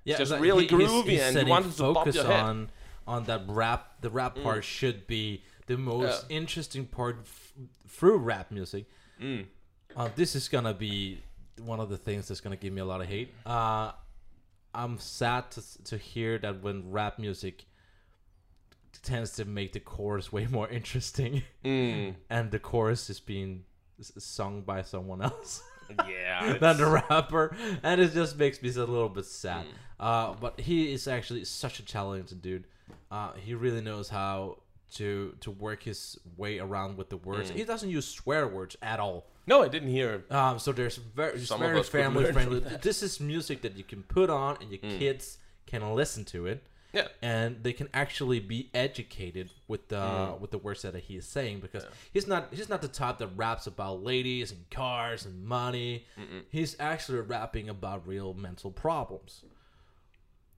[0.03, 2.39] Yeah, just like, really he- groovy he's and setting wanted to pop focus your head.
[2.39, 2.43] Mm.
[2.45, 2.69] on
[3.07, 4.01] on that rap.
[4.01, 7.53] The rap part should be the most interesting part f-
[7.87, 8.85] through rap music.
[9.21, 9.45] Mm.
[9.95, 11.19] Uh, this is gonna be
[11.59, 13.33] one of the things that's gonna give me a lot of hate.
[13.45, 13.91] Uh,
[14.73, 17.65] I'm sad to to hear that when rap music
[19.03, 22.15] tends to make the chorus way more interesting, Mm.
[22.29, 23.65] and the chorus is being
[23.99, 25.61] sung by someone else.
[26.09, 26.57] Yeah.
[26.59, 29.65] than the rapper, and it just makes me a little bit sad.
[29.65, 29.69] Mm.
[29.99, 32.65] Uh, but he is actually such a talented dude.
[33.11, 34.57] Uh, he really knows how
[34.95, 37.51] to to work his way around with the words.
[37.51, 37.55] Mm.
[37.55, 39.25] He doesn't use swear words at all.
[39.47, 40.23] no, I didn't hear.
[40.29, 42.59] Um, so there's very it's Some of very family friendly.
[42.81, 44.99] This is music that you can put on, and your Mm.
[44.99, 47.07] kids can listen to it, Yeah.
[47.21, 50.39] and they can actually be educated with the Mm.
[50.41, 51.89] with the words that he is saying because Yeah.
[52.13, 56.05] he's not he's not the type that raps about ladies and cars and money.
[56.19, 56.43] Mm-mm.
[56.49, 59.43] He's actually rapping about real mental problems,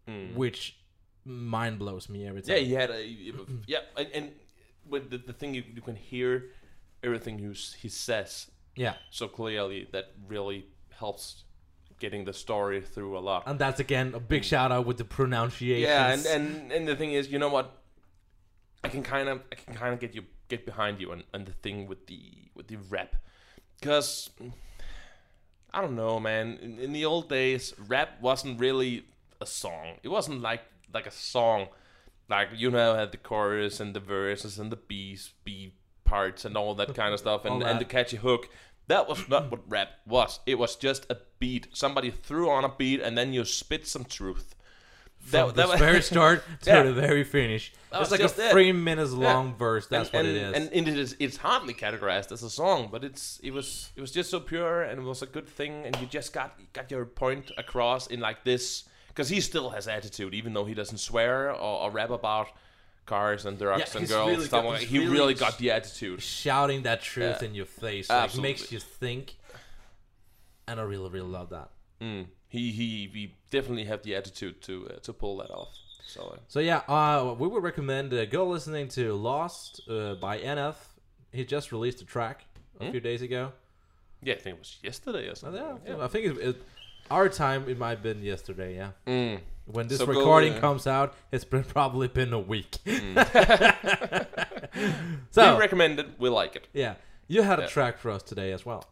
[0.07, 0.33] Mm.
[0.35, 0.75] which
[1.23, 2.55] mind blows me every time.
[2.57, 3.05] Yeah, he had a
[3.67, 4.31] yeah, and, and
[4.85, 6.49] with the, the thing you, you can hear
[7.01, 7.47] everything he,
[7.81, 10.65] he says yeah, so clearly that really
[10.97, 11.43] helps
[12.03, 13.43] getting the story through a lot.
[13.45, 15.87] and that's again a big shout out with the pronunciations.
[15.87, 16.25] Mm.
[16.25, 17.67] Yeah, and, and and the thing is, you know what?
[18.83, 21.45] I can kind of I can kind of get you get behind you and, and
[21.45, 22.21] the thing with the
[22.55, 23.15] with the rap,
[23.79, 24.29] because
[25.73, 26.59] I don't know, man.
[26.61, 29.05] In, in the old days, rap wasn't really
[29.39, 29.87] a song.
[30.03, 30.63] It wasn't like
[30.93, 31.69] like a song,
[32.29, 36.57] like you know had the chorus and the verses and the beats, beat parts and
[36.57, 38.49] all that kind of stuff, and and the catchy hook.
[38.87, 40.39] That was not what rap was.
[40.45, 41.67] It was just a beat.
[41.73, 44.55] Somebody threw on a beat, and then you spit some truth
[45.19, 46.83] from That- the that very start to Yeah.
[46.83, 47.71] the very finish.
[47.91, 48.51] That it's was like a it.
[48.51, 49.87] three minutes long verse.
[49.87, 50.53] That's and, what and, it is.
[50.55, 54.01] And, and it is it's hardly categorized as a song, but it's it was it
[54.01, 56.91] was just so pure and it was a good thing, and you just got got
[56.91, 60.97] your point across in like this because he still has attitude, even though he doesn't
[60.97, 62.47] swear or, or rap about
[63.05, 64.29] cars and drugs Yeah, and girls.
[64.29, 66.21] really stuff like- he really really got the attitude.
[66.21, 67.47] Shouting that truth Yeah.
[67.47, 68.49] in your face like Absolutely.
[68.49, 69.35] makes you think.
[70.67, 71.69] And I really, really love that.
[72.01, 72.27] Mm.
[72.47, 75.69] He he he definitely had the attitude to uh, to pull that off.
[76.05, 80.37] So uh, So yeah, uh, we would recommend uh, go listening to "Lost" uh, by
[80.39, 80.75] NF.
[81.31, 82.45] He just released a track
[82.79, 82.91] a Hmm?
[82.91, 83.51] few days ago.
[84.21, 85.79] yeah, I think it was yesterday or Uh, something.
[85.85, 86.63] yeah, I think it, it,
[87.11, 88.75] our time it might have been yesterday.
[88.75, 89.39] Yeah, Mm.
[89.65, 92.77] when this So go, recording uh, comes out, it's been, probably been a week.
[92.85, 93.15] we
[95.31, 96.07] so recommend it.
[96.19, 96.67] We like it.
[96.73, 96.95] yeah,
[97.27, 98.85] you had a track for us today as well.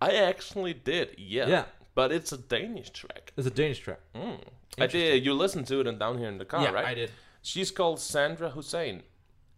[0.00, 1.14] I actually did.
[1.18, 1.46] Yeah.
[1.48, 1.64] Yeah.
[1.94, 3.32] But it's a Danish track.
[3.36, 4.00] It's a Danish track.
[4.14, 4.40] Mm.
[4.78, 5.24] I did.
[5.24, 6.84] You listened to it and down here in the car, yeah, right?
[6.86, 7.10] I did.
[7.42, 9.02] She's called Sandra Hussein,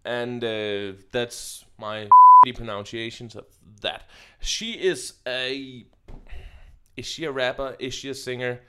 [0.04, 2.08] and uh, that's my
[2.54, 3.46] pronunciations of
[3.80, 4.02] that.
[4.40, 5.86] She is a.
[6.96, 7.76] Is she a rapper?
[7.78, 8.60] Is she a singer?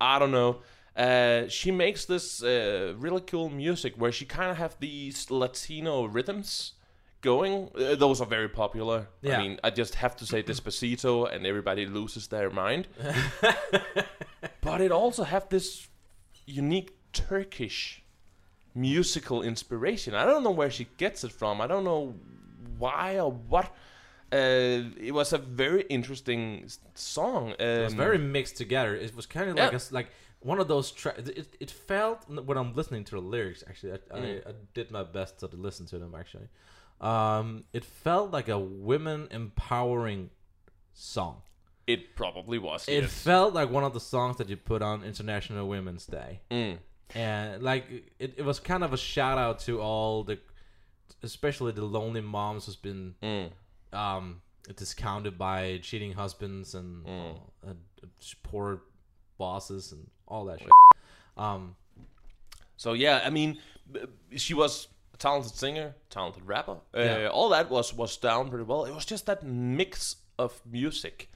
[0.00, 0.62] I don't know.
[0.96, 6.04] Uh, she makes this uh, really cool music where she kind of have these Latino
[6.04, 6.74] rhythms
[7.20, 7.70] going.
[7.74, 9.08] Uh, those are very popular.
[9.20, 9.38] Yeah.
[9.38, 12.86] I mean, I just have to say Despacito, and everybody loses their mind.
[14.60, 15.88] but it also have this
[16.46, 18.04] unique Turkish
[18.74, 20.14] musical inspiration.
[20.14, 21.60] I don't know where she gets it from.
[21.60, 22.14] I don't know
[22.78, 23.74] why or what.
[24.34, 27.44] Uh, it was a very interesting song.
[27.60, 28.92] Um, It was very mixed together.
[28.96, 29.78] It was kind of like Yeah.
[29.90, 30.08] a like
[30.40, 31.28] one of those tracks.
[31.40, 33.62] It, it felt when I'm listening to the lyrics.
[33.68, 34.46] Actually, I, Mm.
[34.46, 36.14] I, I did my best to listen to them.
[36.14, 36.48] Actually,
[37.00, 40.30] um, it felt like a women empowering
[40.92, 41.42] song.
[41.86, 42.88] It probably was.
[42.88, 43.22] It yes.
[43.22, 46.78] felt like one of the songs that you put on International Women's Day, Mm.
[47.14, 47.84] and like
[48.18, 50.38] it, it was kind of a shout out to all the,
[51.22, 53.50] especially the lonely moms who's been Mm.
[53.94, 54.42] Um,
[54.76, 57.38] discounted by cheating husbands and Mm.
[57.66, 57.72] uh,
[58.42, 58.82] poor
[59.38, 60.68] bosses and all that shit.
[61.36, 61.76] Um,
[62.76, 63.58] So yeah, I mean,
[64.36, 66.78] she was a talented singer, talented rapper.
[66.94, 67.28] Uh, Yeah.
[67.28, 68.84] All that was was down pretty well.
[68.84, 71.30] It was just that mix of music,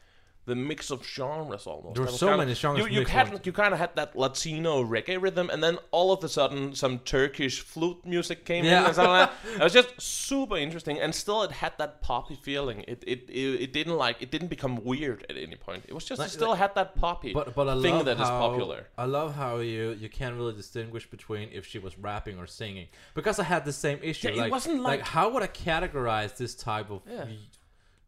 [0.49, 1.95] the mix of genres almost.
[1.97, 4.83] There were so kinda- many genres You, you had you kind of had that Latino
[4.95, 8.87] reggae rhythm, and then all of a sudden some Turkish flute music came in Yeah.
[8.87, 9.37] and something like that.
[9.61, 12.79] It was just super interesting, and still it had that poppy feeling.
[12.93, 15.85] It it, it, it didn't like it didn't become weird at any point.
[15.91, 18.19] It was just Like- it still had that poppy but but I thing love that
[18.21, 18.81] is how popular.
[18.97, 22.89] I love how you you can't really distinguish between if she was rapping or singing
[23.19, 24.29] because I had the same issue.
[24.29, 27.27] Yeah, it like, wasn't like- how would I categorize this type of Yeah.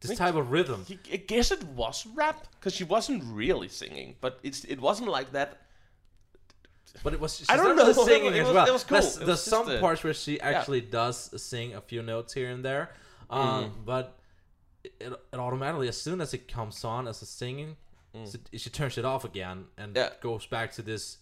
[0.01, 0.85] This type of rhythm?
[1.13, 5.33] I guess it was rap because she wasn't really singing, but it's it wasn't like
[5.33, 5.59] that.
[7.05, 8.05] But it was I don't not really know.
[8.05, 8.67] singing It as well.
[8.67, 9.01] it was cool.
[9.01, 12.51] There's, It there's some a- parts where she actually does sing a few notes here
[12.51, 12.91] and there,
[13.31, 13.85] um, Mm-hmm.
[13.85, 14.19] but
[14.83, 17.77] it, it automatically, as soon as it comes on as a singing,
[18.25, 19.97] so she turns it off again and Mm.
[19.99, 20.11] Yeah.
[20.21, 21.19] goes back to this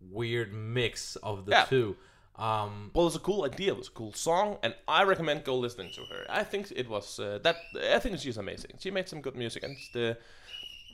[0.00, 1.64] weird mix of the Yeah.
[1.66, 1.96] two.
[2.38, 3.72] Um, Well, it was a cool idea.
[3.72, 6.26] It was a cool song, and I recommend go listening to her.
[6.28, 7.56] I think it was uh, that.
[7.94, 8.72] I think she's amazing.
[8.78, 10.16] She made some good music, and the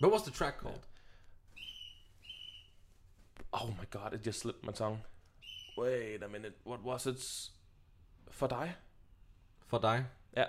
[0.01, 0.87] but what's the track called?
[3.53, 5.01] oh my god, it just slipped my tongue.
[5.77, 7.21] Wait a minute, what was it?
[8.31, 8.75] For die?
[9.67, 10.05] For Die?
[10.37, 10.49] Yeah,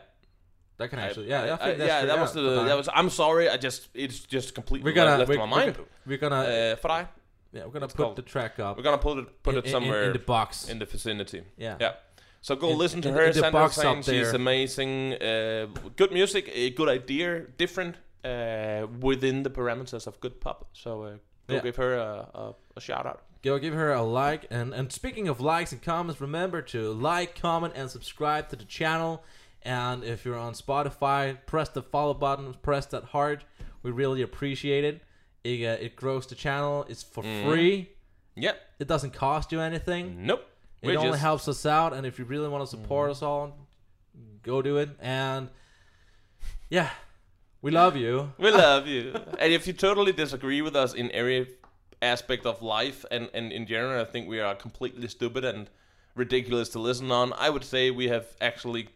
[0.77, 1.99] That can I- actually, yeah, yeah, I I- think that's yeah.
[1.99, 2.63] true, That was the.
[2.65, 2.89] That was.
[2.93, 3.49] I'm sorry.
[3.49, 3.89] I just.
[3.93, 5.75] It's just completely We're gonna left we're, my we're mind.
[5.75, 7.07] gonna- We're gonna Uh, for die.
[7.53, 8.77] Yeah, we're gonna it's put called- the track up.
[8.77, 10.67] We're gonna put it put in, it somewhere in, the box.
[10.69, 11.43] in the vicinity.
[11.57, 11.77] yeah.
[11.79, 11.93] Yeah.
[12.41, 13.23] So go In- listen to in- her.
[13.23, 15.13] in box Hussein, up She's amazing.
[15.13, 20.67] Uh, good music, a good idea, different uh, within the parameters of good pop.
[20.73, 21.09] So uh,
[21.47, 21.59] go Yeah.
[21.61, 23.21] give her a, a, a shout out.
[23.43, 24.47] Go give her a like.
[24.49, 28.63] And, and speaking of likes and comments, remember to like, comment, and subscribe to the
[28.65, 29.23] channel.
[29.63, 33.43] And if you're on Spotify, press the follow button, press that heart.
[33.83, 35.01] We really appreciate it.
[35.43, 36.85] It, uh, it grows the channel.
[36.89, 37.45] It's for Mhm.
[37.45, 37.89] free.
[38.35, 38.61] Yep.
[38.79, 40.25] It doesn't cost you anything.
[40.25, 40.45] Nope.
[40.81, 41.93] It We only just- helps us out.
[41.93, 43.57] And if you really want to support us all,
[44.41, 44.89] go do it.
[44.99, 45.49] And
[46.69, 46.89] yeah,
[47.61, 48.33] we love you.
[48.37, 49.13] We love you.
[49.39, 51.47] and if you totally disagree with us in every
[52.01, 55.69] aspect of life and, and in general, I think we are completely stupid and
[56.15, 57.33] ridiculous to listen on.
[57.33, 58.89] I would say we have actually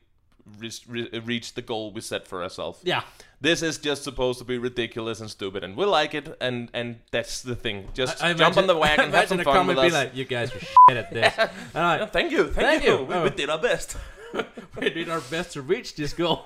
[0.60, 2.80] re- re- reached the goal we set for ourselves.
[2.84, 3.02] Yeah.
[3.42, 7.00] This is just supposed to be ridiculous and stupid, and we like it, and and
[7.12, 7.88] that's the thing.
[7.94, 9.94] Just I- I jump on the wagon, have imagine some fun with us.
[9.94, 11.34] like, you guys are shit at this.
[11.74, 12.98] And I, Yeah, thank you, thank, Thank you.
[13.00, 13.04] you.
[13.06, 13.24] We, Oh.
[13.24, 13.98] we did our best.
[14.80, 16.42] we did our best to reach this goal.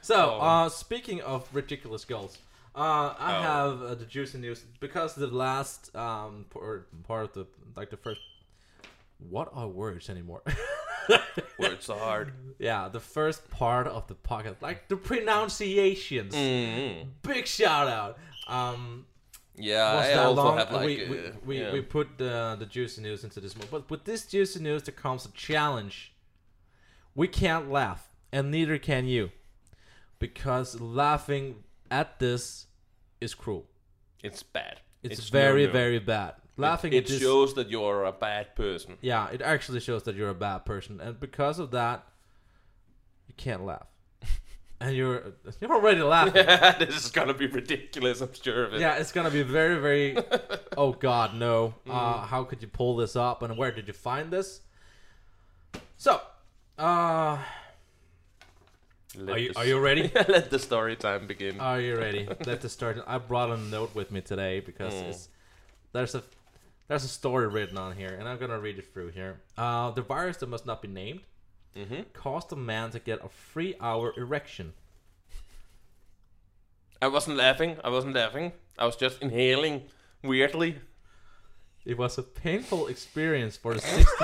[0.00, 0.40] so, Oh.
[0.40, 2.38] uh, speaking of ridiculous goals,
[2.74, 3.42] Uh, I Oh.
[3.42, 7.46] have uh, the juicy news because the last um part, part of the
[7.76, 8.20] like the first.
[9.18, 10.42] What are words anymore?
[11.58, 12.32] Words are hard.
[12.58, 16.34] yeah, the first part of the podcast, like the pronunciations.
[16.34, 17.06] Mm.
[17.22, 18.18] Big shout out.
[18.48, 19.06] Um,
[19.56, 20.58] Yeah, I also long?
[20.58, 21.72] have like we, we, uh, we, yeah.
[21.72, 24.94] we put the the juicy news into this one, but with this juicy news there
[24.94, 26.12] comes a challenge.
[27.14, 29.32] We can't laugh, and neither can you,
[30.20, 32.66] because laughing at this
[33.20, 33.66] is cruel.
[34.22, 34.80] it's bad.
[35.02, 35.72] It's, very no-no.
[35.72, 36.34] very bad.
[36.58, 38.96] Laughing It, it this, shows that you're a bad person.
[39.00, 42.04] yeah, it actually shows that you're a bad person, and because of that,
[43.28, 43.86] you can't laugh,
[44.80, 46.32] and you're you're already laughing.
[46.78, 48.20] this is gonna be ridiculous.
[48.20, 48.80] I'm sure of it.
[48.80, 50.16] yeah, it's gonna be very, very.
[50.76, 51.74] oh God, no!
[51.86, 51.94] Mm.
[51.94, 54.60] Uh, how could you pull this up, and where did you find this?
[55.96, 56.20] So,
[56.78, 57.38] uh,
[59.16, 60.10] Let are you are you ready?
[60.14, 61.60] Let the story time begin.
[61.60, 62.28] Are you ready?
[62.46, 63.02] Let the start.
[63.06, 65.08] I brought a note with me today because Mm.
[65.08, 65.28] it's
[65.92, 66.22] there's a
[66.88, 69.40] there's a story written on here, and I'm gonna read it through here.
[69.56, 71.20] Uh, the virus that must not be named
[71.76, 74.72] hmm caused a man to get a three-hour erection.
[77.00, 77.76] I wasn't laughing.
[77.84, 78.52] I wasn't laughing.
[78.76, 79.82] I was just inhaling
[80.22, 80.78] weirdly.
[81.84, 84.04] It was a painful experience for the 60.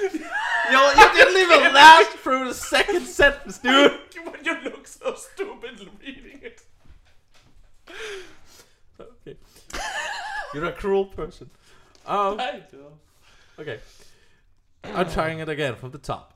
[0.00, 3.98] Yo, you didn't even last through the second sentence, dude.
[4.24, 6.62] but you look so stupid reading it.
[9.00, 9.36] Okay.
[10.54, 11.50] You're a cruel person.
[12.06, 12.86] Um, I do.
[13.58, 13.80] okay.
[14.84, 16.34] I'm trying it again from the top.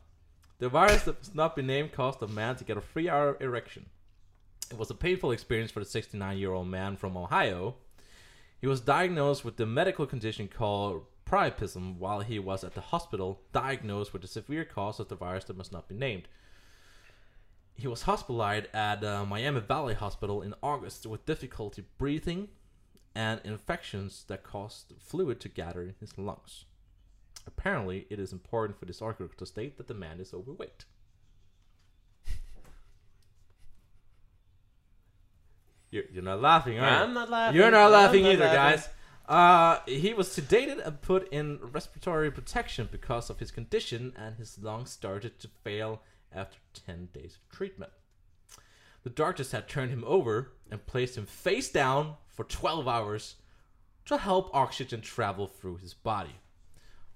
[0.59, 3.37] The virus that must not be named caused a man to get a three hour
[3.41, 3.87] erection.
[4.71, 7.77] It was a painful experience for the 69 year old man from Ohio.
[8.61, 13.41] He was diagnosed with the medical condition called priapism while he was at the hospital,
[13.53, 16.29] diagnosed with a severe cause of the virus that must not be named.
[17.75, 22.49] He was hospitalized at uh, Miami Valley Hospital in August with difficulty breathing
[23.15, 26.65] and infections that caused fluid to gather in his lungs.
[27.47, 30.85] Apparently, it is important for this article to state that the man is overweight.
[35.91, 36.97] You're, you're not laughing, are you?
[37.05, 37.61] I'm not laughing.
[37.61, 38.77] You're not laughing not either, laughing.
[38.77, 38.89] guys.
[39.29, 44.59] Uh, he was sedated and put in respiratory protection because of his condition, and his
[44.61, 46.03] lungs started to fail
[46.35, 47.93] after 10 days of treatment.
[49.03, 53.37] The doctors had turned him over and placed him face down for 12 hours
[54.07, 56.37] to help oxygen travel through his body.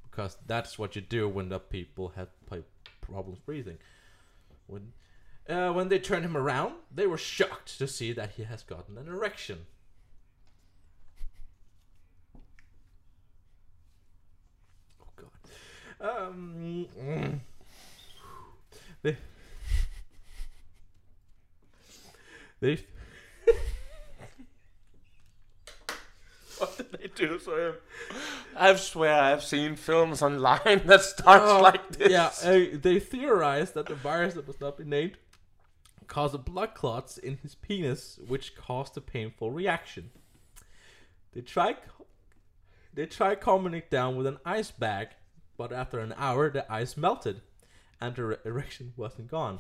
[0.09, 2.29] Because that's what you do when the people have
[3.01, 3.79] problems breathing.
[4.67, 4.93] When,
[5.49, 8.99] uh, when they turned him around, they were shocked to see that he has gotten
[8.99, 9.67] an erection.
[15.01, 15.31] Oh God.
[16.29, 16.87] Um.
[17.01, 17.41] mm.
[19.03, 19.17] They.
[22.59, 22.79] They.
[26.67, 27.75] What did they do to him?
[28.57, 32.11] I swear I've seen films online that starts Oh, like this.
[32.11, 35.17] Yeah, uh, they theorized that the virus that must not be named
[36.07, 40.11] caused blood clots in his penis, which caused a painful reaction.
[41.33, 41.77] They tried,
[42.95, 45.09] they tried calming it down with an ice bag,
[45.57, 47.41] but after an hour, the ice melted,
[48.01, 49.59] and the erection wasn't gone.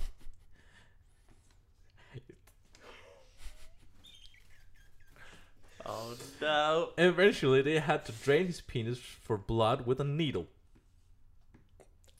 [5.89, 6.89] Oh no.
[6.99, 10.47] Eventually, they had to drain his penis for blood with a needle.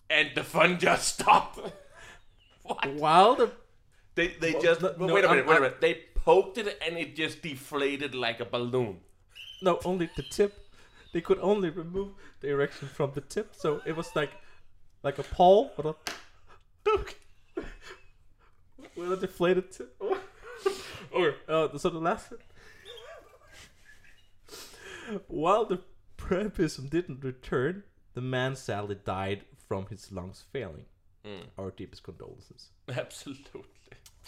[0.09, 1.59] And the fun just stopped.
[2.63, 2.87] what?
[2.95, 3.51] While the
[4.15, 5.81] They they Well, just no- wait a minute, I'm- wait a I'm- minute.
[5.81, 9.01] They poked it and it just deflated like a balloon.
[9.63, 10.53] No, only the tip.
[11.13, 12.11] They could only remove
[12.41, 14.31] the erection from the tip, so it was like
[15.03, 15.95] like a pole with a
[18.97, 20.01] with a deflated tip.
[21.13, 22.33] or uh, so the last.
[25.29, 25.81] While the
[26.19, 27.85] priapism didn't return,
[28.15, 30.87] the man sadly died from his lungs failing.
[31.25, 31.43] Hmm.
[31.59, 32.69] Our deepest condolences.
[32.89, 33.63] Absolutely.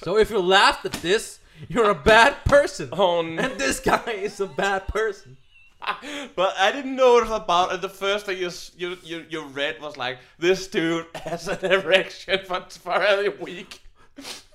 [0.02, 2.88] So if you laughed at this, you're a bad person.
[2.92, 3.42] Oh no.
[3.42, 5.36] And this guy is a bad person.
[6.36, 7.80] but I didn't notice about it.
[7.80, 12.40] The first thing you, you you you read was like, this dude has an erection
[12.44, 13.80] for, for a week.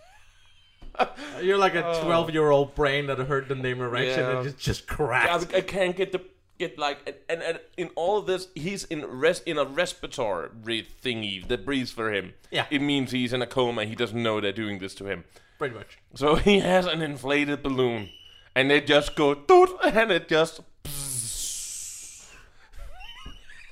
[1.41, 2.03] You're like a Oh.
[2.03, 4.37] 12 year old brain that heard the name erection Yeah.
[4.39, 5.53] and it just I, cracked.
[5.53, 6.21] I can't get the
[6.59, 10.85] get like and, and, and in all of this he's in res in a respiratory
[11.03, 12.33] thingy that breathes for him.
[12.51, 12.65] Yeah.
[12.69, 13.85] It means he's in a coma.
[13.85, 15.23] He doesn't know they're doing this to him.
[15.57, 15.97] Pretty much.
[16.15, 18.09] So he has an inflated balloon,
[18.55, 20.59] and they just go doot, and it just.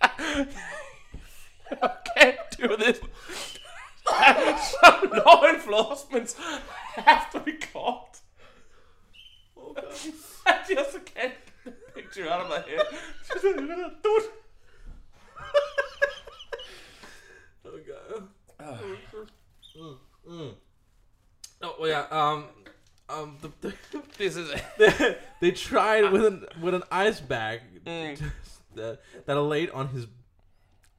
[0.04, 0.48] I
[2.16, 3.00] can't do this.
[4.82, 6.36] some law enforcement
[6.96, 8.20] have to be caught.
[9.58, 9.86] Oh, God.
[10.46, 12.82] I just can't get the picture out of my head.
[14.04, 14.24] Dude.
[17.66, 18.28] Oh god.
[19.78, 19.96] Mm,
[20.30, 20.54] mm.
[21.62, 22.06] Oh well, yeah.
[22.12, 22.46] Um,
[23.10, 23.74] um, the, the,
[24.18, 24.64] This is it.
[24.78, 28.22] they, they tried with an with an ice bag Mm.
[28.76, 30.06] that that laid on his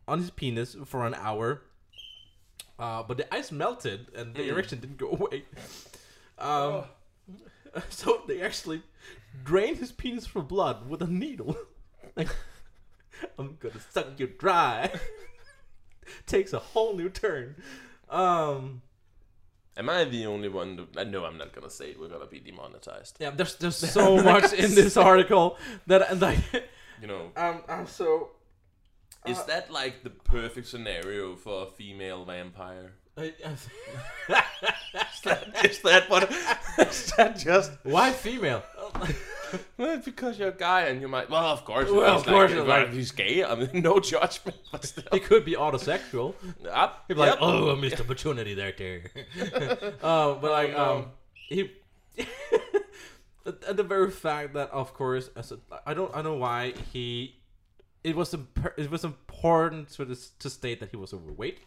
[0.09, 1.63] on his penis for an hour.
[2.83, 4.49] Uh, but the ice melted and the Mm.
[4.53, 5.45] erection didn't go away.
[6.39, 6.85] Um,
[7.91, 8.83] so they actually
[9.45, 11.57] drained his penis for blood with a needle.
[12.17, 12.29] like,
[13.39, 14.91] I'm gonna suck you dry.
[16.27, 17.55] Takes a whole new turn.
[18.11, 18.83] Um,
[19.77, 20.77] Am I the only one?
[20.77, 22.01] To, I know I'm not gonna say it.
[22.01, 23.17] We're gonna be demonetized.
[23.21, 25.57] yeah, there's there's so much in this article
[25.87, 26.41] that and like
[27.01, 28.31] You know, um I'm so
[29.27, 32.93] is Uh, that like the perfect scenario for a female vampire?
[33.17, 33.35] I,
[35.65, 36.31] is that what?
[36.79, 37.73] Is that just?
[37.83, 38.63] why female?
[39.77, 41.29] Well, because you're a guy and you might.
[41.29, 41.91] Well, of course.
[41.91, 43.45] Well, of course, Like, like- if he's gay.
[43.45, 44.57] I mean, no judgment.
[44.73, 45.05] But still.
[45.13, 46.33] He could be autosexual.
[46.71, 47.05] Up.
[47.07, 47.39] He'd be like, Yep.
[47.43, 49.03] oh, I missed opportunity there, too.
[50.03, 50.79] uh, but like, no.
[50.91, 51.71] um, he.
[53.45, 57.37] and the very fact that, of course, I don't, I don't know why he.
[58.05, 61.59] It was imp- it was important to this, to state that he was overweight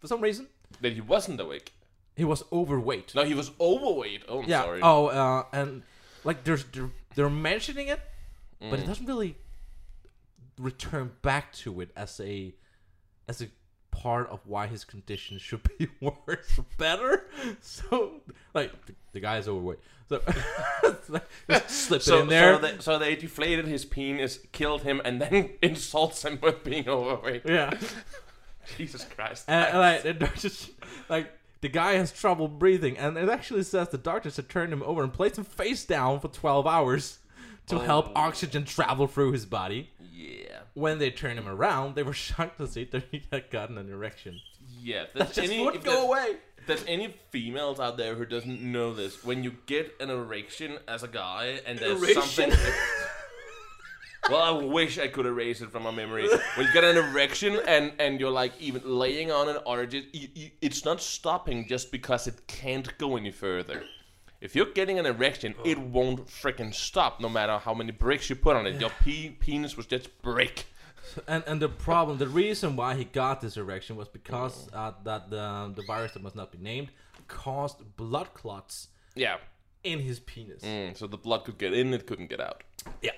[0.00, 0.48] for some reason.
[0.80, 1.72] That he wasn't awake.
[2.16, 3.14] He was overweight.
[3.14, 4.22] No, he was overweight.
[4.28, 4.62] Oh, I'm yeah.
[4.62, 4.80] sorry.
[4.82, 5.82] Oh, uh, and
[6.24, 8.00] like there's they're, they're mentioning it,
[8.60, 8.82] but Mm.
[8.82, 9.36] it doesn't really
[10.58, 12.54] return back to it as a
[13.28, 13.46] as a
[14.02, 17.26] part of why his condition should be worse or better.
[17.60, 18.20] So
[18.54, 19.78] like the, the guy is overweight.
[20.08, 20.20] So
[20.84, 22.54] it's like, just slip So, it in there.
[22.54, 26.88] so, they, so they deflated his penis, killed him, and then insults him with being
[26.88, 27.42] overweight.
[27.46, 27.72] yeah.
[28.76, 29.44] Jesus Christ.
[29.48, 30.70] And, like and just
[31.08, 31.30] like
[31.60, 35.02] the guy has trouble breathing, and it actually says the doctors had turned him over
[35.02, 37.18] and placed him face down for twelve hours
[37.66, 38.12] to help Oh.
[38.16, 39.90] oxygen travel through his body.
[40.12, 40.53] yeah.
[40.74, 43.90] When they turned him around, they were shocked to see that he had gotten an
[43.90, 44.40] erection.
[44.80, 45.04] Yeah.
[45.14, 46.36] That just any, wouldn't go away.
[46.66, 51.02] there's any females out there who doesn't know this, when you get an erection as
[51.02, 52.22] a guy and there's Erection?
[52.50, 52.52] something.
[54.30, 56.26] well, I wish I could erase it from my memory.
[56.56, 60.06] When you get an erection and and you're like even laying on an or just
[60.14, 63.82] you, you, it's not stopping just because it can't go any further.
[64.44, 68.36] If you're getting an erection, it won't freaking stop, no matter how many bricks you
[68.36, 68.78] put on it.
[68.78, 70.66] Your pe- penis was just brick.
[71.28, 75.30] And and the problem, the reason why he got this erection was because uh, that
[75.30, 76.88] the the virus that must not be named
[77.28, 79.36] caused blood clots Yeah.
[79.84, 80.62] in his penis.
[80.62, 82.64] Mm, so the blood could get in, it couldn't get out.
[83.00, 83.12] Yeah,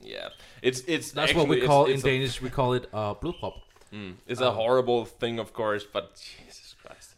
[0.00, 0.28] Yeah,
[0.68, 2.40] it's it's that's what we call it's, in Danish.
[2.40, 3.54] We call it uh, blodprop.
[3.92, 6.61] Mm, it's a horrible thing, of course, but Jesus.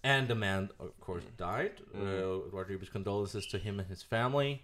[0.04, 1.80] And the man, of course, died.
[1.98, 4.62] Uh, our deepest condolences to him and his family,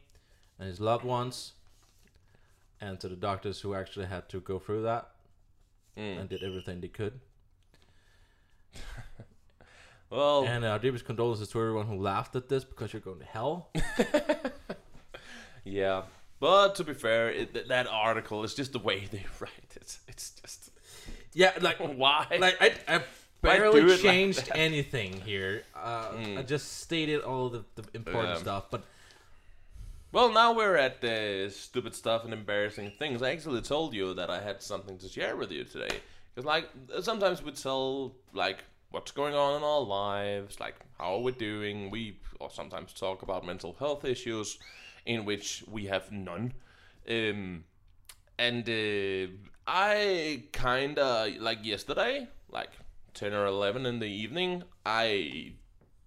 [0.58, 1.54] and his loved ones,
[2.80, 5.08] and to the doctors who actually had to go through that
[5.96, 6.20] Mm.
[6.20, 7.18] and did everything they could.
[10.10, 13.24] Well, And our deepest condolences to everyone who laughed at this because you're going to
[13.24, 13.70] hell.
[15.64, 16.02] yeah.
[16.40, 19.98] But to be fair, it, that article is just the way they write it.
[20.08, 20.70] It's just
[21.32, 22.26] yeah, like why?
[22.40, 23.02] like I, I
[23.42, 25.64] barely it like changed anything here.
[25.74, 26.38] Uh, Mm.
[26.38, 28.82] I just stated all the, the important stuff, but
[30.12, 33.22] well, now we're at the stupid stuff and embarrassing things.
[33.22, 36.00] I actually told you that I had something to share with you today.
[36.34, 36.68] Because like
[37.02, 41.90] sometimes we tell like what's going on in our lives, like how we're we doing.
[41.90, 44.58] We or sometimes talk about mental health issues,
[45.06, 46.54] in which we have none.
[47.08, 47.64] Um,
[48.38, 49.32] and uh,
[49.66, 52.70] I kinda like yesterday, like
[53.14, 55.52] ten or eleven in the evening, I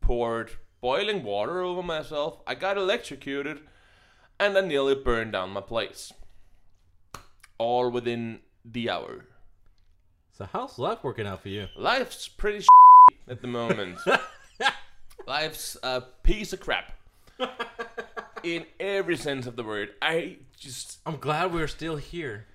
[0.02, 0.52] poured
[0.82, 2.42] boiling water over myself.
[2.46, 3.62] I got electrocuted,
[4.40, 6.12] and I nearly burned down my place.
[7.58, 9.26] All within the hour.
[10.32, 11.68] so how's life working out for you?
[11.78, 12.66] Life's pretty
[13.28, 13.98] at the moment.
[15.28, 16.94] Life's a piece of crap.
[18.44, 19.94] In every sense of the word.
[20.02, 22.46] I just I'm glad we're still here,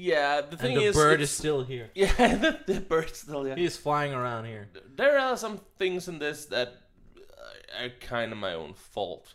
[0.00, 0.40] yeah.
[0.40, 1.90] The thing the is, bird is still here.
[1.94, 2.14] yeah.
[2.16, 3.54] The, the bird's still yeah.
[3.56, 4.68] He's flying around here.
[4.96, 6.74] there are some things in this that
[7.78, 9.34] are kind of my own fault.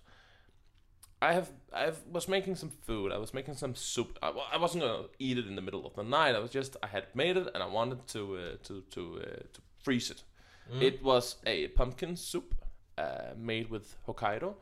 [1.21, 3.11] I have I was making some food.
[3.11, 4.19] I was making some soup.
[4.21, 6.35] I, I wasn't gonna eat it in the middle of the night.
[6.35, 9.25] I was just I had made it and I wanted to uh, to to uh,
[9.53, 10.23] to freeze it.
[10.81, 12.55] It was a pumpkin soup
[12.97, 14.55] uh, made with Hokkaido,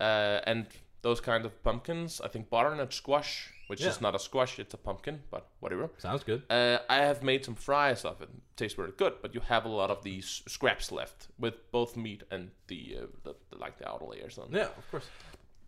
[0.00, 0.66] uh, and
[1.02, 2.20] those kind of pumpkins.
[2.24, 3.88] I think butternut squash which Yeah.
[3.92, 5.86] is not a squash; it's a pumpkin, but whatever.
[5.98, 6.40] Sounds good.
[6.50, 8.28] Uh, I have made some fries of it.
[8.56, 12.22] Tastes very good, but you have a lot of these scraps left with both meat
[12.30, 14.48] and the, uh, the, the like the outer layers on.
[14.52, 15.06] Yeah, of course.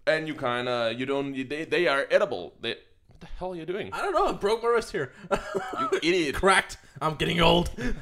[0.06, 2.44] And you kind of you don't they they are edible.
[2.60, 2.74] They
[3.10, 3.86] what the hell are you doing?
[3.92, 4.26] I don't know.
[4.28, 5.08] I broke my wrist here.
[5.80, 6.34] You idiot!
[6.34, 6.76] Cracked.
[7.00, 7.70] I'm getting old.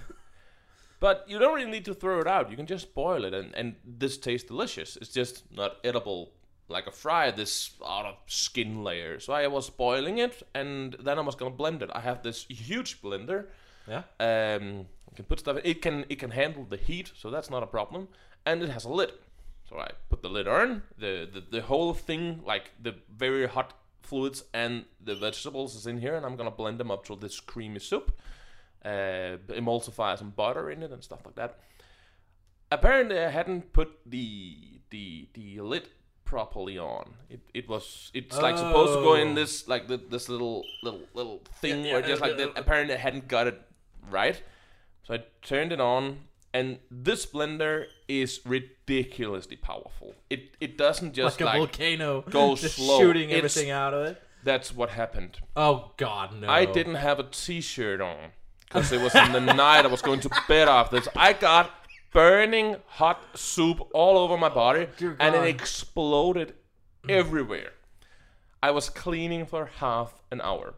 [1.01, 2.49] But you don't really need to throw it out.
[2.51, 4.97] You can just boil it, and, and this tastes delicious.
[5.01, 6.31] It's just not edible
[6.69, 9.21] like a fry, this out of skin layer.
[9.21, 11.91] So I was boiling it, and then I was gonna blend it.
[11.93, 13.47] I have this huge blender.
[13.87, 14.03] Yeah.
[14.21, 15.59] Um, you can put stuff.
[15.65, 18.09] It can it can handle the heat, so that's not a problem.
[18.47, 19.13] And it has a lid.
[19.69, 20.83] So I put the lid on.
[20.99, 25.99] The the, the whole thing, like the very hot fluids and the vegetables, is in
[25.99, 28.13] here, and I'm gonna blend them up to this creamy soup.
[28.85, 31.61] Uh, emulsify some butter in it and stuff like that.
[32.71, 35.89] Apparently, I hadn't put the the the lid
[36.37, 37.05] properly on.
[37.35, 39.35] It it was it's like supposed to go in Oh.
[39.41, 42.51] this like the, this little little little thing Yeah, where yeah, just like uh, that.
[42.63, 43.59] Apparently, I hadn't got it
[44.11, 44.43] right.
[45.05, 46.05] So I turned it on,
[46.55, 50.15] and this blender is ridiculously powerful.
[50.31, 52.23] It it doesn't just like a like, volcano.
[52.23, 52.99] go just slow.
[53.01, 54.23] shooting It's- everything out of it.
[54.45, 55.39] that's what happened.
[55.55, 56.49] Oh God, no.
[56.49, 58.33] I didn't have a t-shirt on
[58.67, 59.85] because it was in the night.
[59.85, 61.09] I was going to bed after this.
[61.15, 61.71] I got
[62.13, 66.55] burning hot soup all over my body, Dear and it exploded
[67.09, 67.73] everywhere.
[68.63, 70.75] I was cleaning for half an hour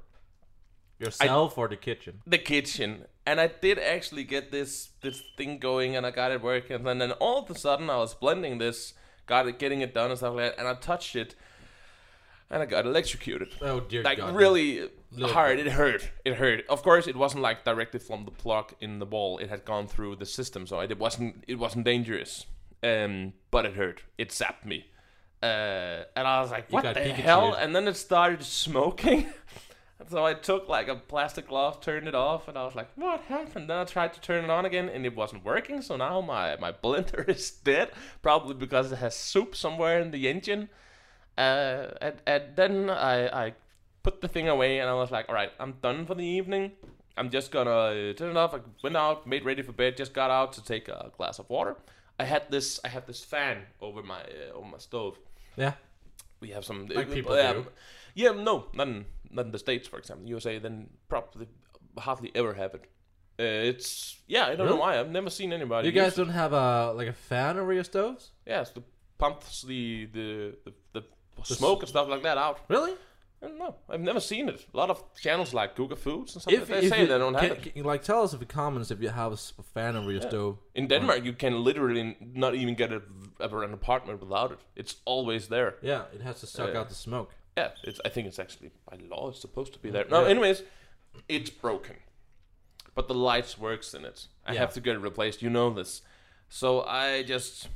[0.98, 2.20] yourself or the kitchen.
[2.26, 6.42] the kitchen, and I did actually get this this thing going, and I got it
[6.42, 6.86] working.
[6.86, 8.94] And then all of a sudden, I was blending this,
[9.26, 11.34] got it, getting it done and stuff like that, and I touched it,
[12.54, 14.34] and I got electrocuted Oh dear like God.
[14.34, 15.58] really Little hard.
[15.60, 16.10] It hurt.
[16.24, 16.66] It hurt.
[16.68, 19.38] Of course, it wasn't like directly from the plug in the wall.
[19.38, 21.44] It had gone through the system, so it wasn't.
[21.46, 22.46] It wasn't dangerous.
[22.82, 24.02] Um, but it hurt.
[24.18, 24.78] It zapped me.
[25.42, 27.20] Uh, and I was like, You "What got the Pikachu'd.
[27.30, 29.26] hell?" And then it started smoking.
[30.10, 33.20] so I took like a plastic glove, turned it off, and I was like, "What
[33.28, 35.80] happened?" Then I tried to turn it on again, and it wasn't working.
[35.82, 37.90] So now my my blender is dead,
[38.20, 40.70] probably because it has soup somewhere in the engine.
[41.36, 43.54] Uh, and, and then I, I
[44.02, 46.72] put the thing away and I was like, all right, I'm done for the evening.
[47.16, 48.54] I'm just gonna turn it off.
[48.54, 51.48] I went out, made ready for bed, just got out to take a glass of
[51.48, 51.76] water.
[52.18, 55.18] I had this, I have this fan over my uh, over my stove.
[55.56, 55.74] Yeah.
[56.40, 57.66] We have some Like uh, people yeah, do.
[58.14, 60.28] Yeah, no, not in, not in the states, for example.
[60.28, 61.46] USA, then probably
[61.98, 62.84] hardly ever have it.
[63.38, 64.98] Uh, it's yeah, I don't know why.
[64.98, 65.88] I've never seen anybody.
[65.88, 68.30] You guys use don't have a like a fan over your stoves?
[68.46, 68.82] yeah, it's the
[69.18, 71.04] pumps the the, the The
[71.44, 72.58] smoke and stuff like that out.
[72.68, 72.92] Really?
[73.58, 73.74] No.
[73.90, 74.64] I've never seen it.
[74.72, 76.54] A lot of channels like Google Foods and stuff.
[76.54, 77.74] If, that, they say you, they don't can, have it.
[77.74, 80.28] can- like tell us in the comments if you have a fan over your Yeah.
[80.28, 80.58] stove.
[80.74, 83.02] In Denmark, you can literally not even get a,
[83.40, 84.58] ever an apartment without it.
[84.76, 85.74] It's always there.
[85.82, 87.32] Yeah, it has to suck Uh, out the smoke.
[87.58, 88.00] Yeah, it's.
[88.04, 90.06] I think it's actually by law it's supposed to be there.
[90.10, 90.28] No, Yeah.
[90.30, 90.62] anyways,
[91.28, 91.96] it's broken,
[92.94, 94.28] but the lights works in it.
[94.46, 94.60] I Yeah.
[94.60, 95.42] have to get it replaced.
[95.42, 96.02] You know this,
[96.48, 97.68] so I just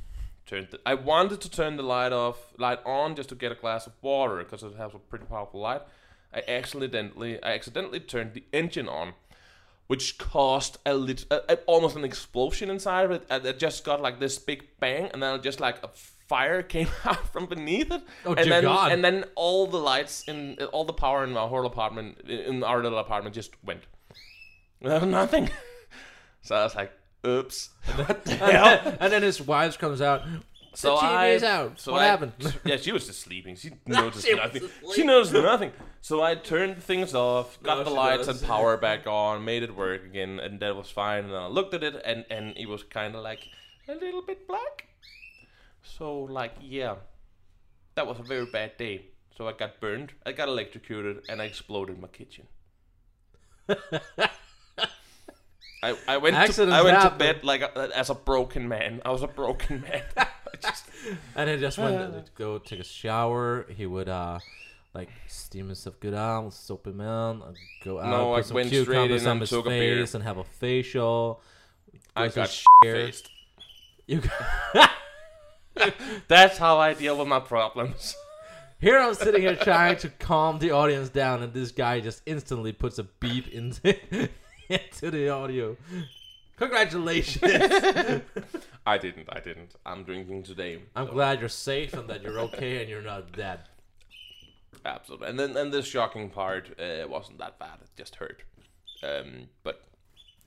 [0.49, 0.67] turned.
[0.71, 3.87] The, I wanted to turn the light off, light on, just to get a glass
[3.87, 5.81] of water because it has a pretty powerful light.
[6.33, 9.13] I accidentally, I accidentally turned the engine on,
[9.87, 13.25] which caused a lit, a, a- almost an explosion inside of it.
[13.29, 15.89] And it just got like this big bang, and then just like a
[16.27, 18.01] fire came out from beneath it.
[18.25, 18.91] Oh, and then, God.
[18.91, 22.81] And then all the lights in all the power in our whole apartment, in our
[22.83, 23.81] little apartment, just went.
[24.81, 25.49] There was nothing.
[26.41, 26.91] so I was like,
[27.25, 30.23] "Oops, what the And hell?" then, and then his wife comes out.
[30.75, 31.79] So the TV I- is out.
[31.79, 32.33] So what I- happened?
[32.63, 33.55] yeah, she was just sleeping.
[33.55, 34.69] She noticed She nothing.
[34.95, 35.71] She noticed nothing.
[36.01, 38.39] So I turned things off, got No, the lights does.
[38.41, 41.25] and power back on, made it work again, and that was fine.
[41.25, 43.47] And I looked at it, and and it was kind of like
[43.87, 44.87] a little bit black.
[45.83, 46.95] So like, yeah,
[47.95, 49.07] that was a very bad day.
[49.35, 52.45] So I got burned, I got electrocuted, and I exploded my kitchen.
[55.81, 59.01] I, I went to, I went to bed like a, as a broken man.
[59.05, 60.01] I was a broken man.
[60.61, 60.85] Just
[61.35, 63.65] And he just went to go take a shower.
[63.69, 64.39] He would uh
[64.93, 67.41] like steam himself good out, soap him in,
[67.83, 69.97] go out, No, put I some went cucumbers in on and his took a beer.
[69.97, 71.41] face and have a facial.
[72.15, 72.49] I got
[72.83, 73.29] faced.
[74.07, 74.21] You
[76.27, 78.15] That's how I deal with my problems.
[78.79, 82.73] here I'm sitting here trying to calm the audience down, and this guy just instantly
[82.73, 83.97] puts a beep into
[84.69, 85.75] into the audio.
[86.57, 87.43] Congratulations!
[88.85, 89.27] I didn't.
[89.29, 89.75] I didn't.
[89.85, 90.81] I'm drinking today.
[90.95, 93.59] I'm so- glad you're safe and that you're okay and you're not dead.
[94.85, 95.27] Absolutely.
[95.29, 97.79] And then and the shocking part uh, wasn't that bad.
[97.81, 98.43] It just hurt.
[99.03, 99.83] Um, but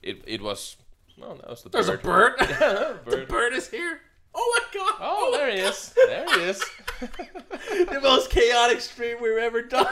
[0.03, 0.77] it it was.
[1.19, 2.01] No, that was the There's bird.
[2.01, 2.35] a bird.
[2.41, 2.47] Yeah,
[3.05, 3.29] the bird.
[3.29, 4.01] bird is here.
[4.35, 4.95] Oh my god!
[5.01, 5.95] Oh, there he is.
[6.07, 6.63] There he is.
[7.01, 9.87] the most chaotic stream we've ever done.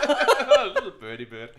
[0.75, 1.51] Little birdie bird.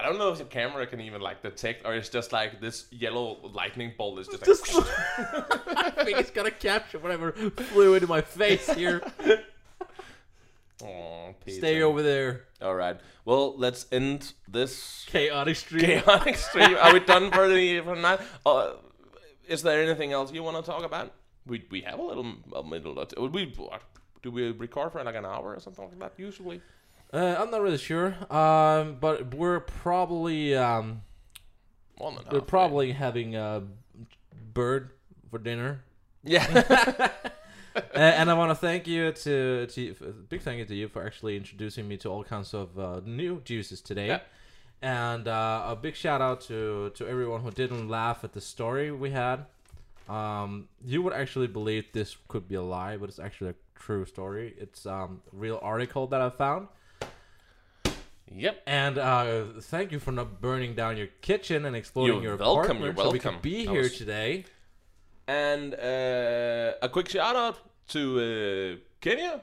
[0.00, 2.86] I don't know if the camera can even like detect, or it's just like this
[2.90, 4.86] yellow lightning bolt is just, Just, like.
[5.76, 9.02] I think it's gonna capture whatever flew into my face here.
[11.46, 12.98] Stay over there, All right.
[13.26, 15.84] Well, let's end this chaotic stream.
[15.84, 16.76] chaotic stream.
[16.80, 18.20] Are we done for the for tonight?
[18.46, 18.72] Uh,
[19.46, 21.12] is there anything else you want to talk about?
[21.46, 22.94] We we have a little a middle.
[23.30, 23.82] We what,
[24.22, 26.12] do we record for like an hour or something like that?
[26.16, 26.62] Usually.
[27.12, 31.02] Uh, I'm not really sure, um, but we're probably um,
[32.30, 33.64] we're probably having a
[34.54, 34.90] bird
[35.30, 35.82] for dinner.
[36.22, 37.10] Yeah.
[37.72, 41.06] Uh, and I want to thank you to, to big thank you to you for
[41.06, 44.08] actually introducing me to all kinds of uh, new juices today.
[44.08, 44.20] Yeah.
[44.82, 48.90] And uh, a big shout out to to everyone who didn't laugh at the story
[48.90, 49.46] we had.
[50.08, 54.04] Um, you would actually believe this could be a lie, but it's actually a true
[54.04, 54.54] story.
[54.58, 56.66] It's um, a real article that I found.
[58.34, 58.62] Yep.
[58.66, 62.76] And uh, thank you for not burning down your kitchen and exploding You're your welcome,
[62.78, 63.32] apartment you're so we welcome.
[63.34, 64.44] could be That here was- today.
[65.26, 67.58] And uh, a quick shout out
[67.88, 69.40] to uh, Kenio.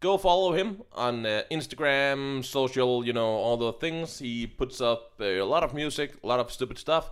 [0.00, 4.18] Go follow him on uh, Instagram, social, you know, all the things.
[4.18, 7.10] He puts up uh, a lot of music, a lot of stupid stuff.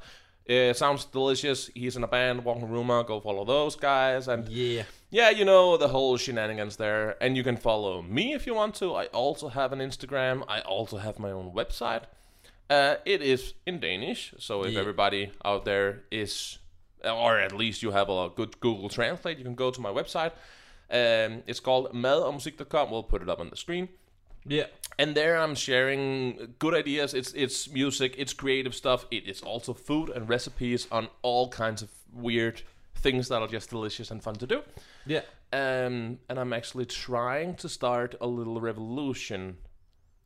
[0.49, 1.70] Uh, sounds delicious.
[1.74, 3.05] He's in a band, Walking Rumor.
[3.05, 4.26] Go follow those guys.
[4.28, 4.82] And Yeah.
[5.11, 7.16] yeah, you know, the whole shenanigans there.
[7.22, 8.95] And you can follow me if you want to.
[8.95, 10.45] I also have an Instagram.
[10.49, 12.03] I also have my own website.
[12.68, 14.80] Uh, it is in Danish, so if Yeah.
[14.80, 16.59] everybody out there is,
[17.05, 20.32] or at least you have a good Google Translate, you can go to my website.
[20.90, 22.90] Um, it's called madommusik.com.
[22.90, 23.88] We'll put it up on the screen.
[24.47, 24.66] Yeah.
[24.99, 27.14] And there I'm sharing good ideas.
[27.14, 29.07] It's it's music, it's creative stuff.
[29.11, 32.62] It is also food and recipes on all kinds of weird
[33.03, 34.62] things that are just delicious and fun to do.
[35.07, 35.22] Yeah.
[35.53, 39.57] Um, and I'm actually trying to start a little revolution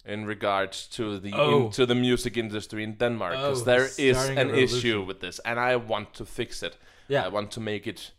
[0.04, 1.66] in regards to the Oh.
[1.66, 5.40] in, to the music industry in Denmark because Oh, there is an issue with this,
[5.44, 6.76] and I want to fix it.
[7.08, 7.26] Yeah.
[7.26, 8.12] I want to make it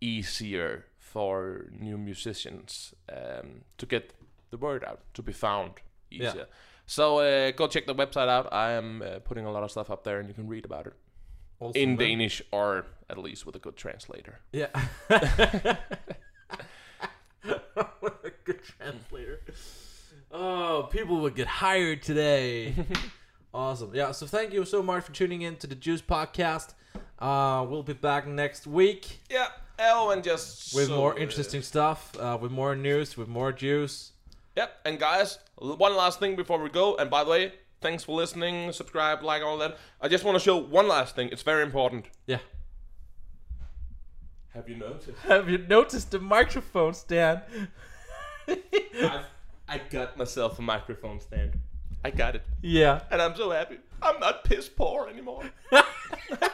[0.00, 4.12] easier for new musicians um, to get
[4.56, 5.72] the word out, to be found
[6.10, 6.28] Yeah.
[6.30, 6.46] easier.
[6.86, 8.52] So uh, go check the website out.
[8.52, 10.86] I am uh, putting a lot of stuff up there, and you can read about
[10.86, 10.94] it
[11.58, 14.40] Also in then- Danish or at least with a good translator.
[14.52, 14.68] Yeah.
[17.48, 19.40] with a good translator.
[20.30, 22.74] Oh, people would get hired today.
[23.54, 23.92] awesome.
[23.94, 26.74] Yeah, so thank you so much for tuning in to the Juice Podcast.
[27.18, 29.48] Uh, we'll be back next week Yeah.
[29.78, 34.12] Oh, and just with so, more interesting stuff, uh, with more news, with more juice.
[34.56, 36.96] Yep, and guys, one last thing before we go.
[36.96, 37.52] And by the way,
[37.82, 39.76] thanks for listening, subscribe, like all that.
[40.00, 41.28] I just want to show one last thing.
[41.30, 42.06] It's very important.
[42.26, 42.38] Yeah.
[44.54, 45.10] Have you noticed?
[45.24, 47.42] Have you noticed the microphone stand?
[48.48, 49.26] I've,
[49.68, 51.60] I got myself a microphone stand.
[52.02, 53.00] I got it, yeah.
[53.10, 53.78] and I'm so happy.
[54.00, 55.42] I'm not piss poor anymore.
[55.72, 55.84] I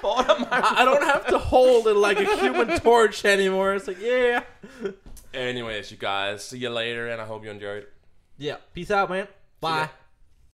[0.00, 0.48] bought a microphone.
[0.50, 3.74] I I don't have to hold it like a human torch anymore.
[3.74, 4.42] It's like, yeah.
[5.34, 7.86] Anyways, you guys, see you later, and I hope you enjoyed.
[8.42, 8.56] Yeah.
[8.74, 9.28] Peace out, man.
[9.60, 9.88] Bye.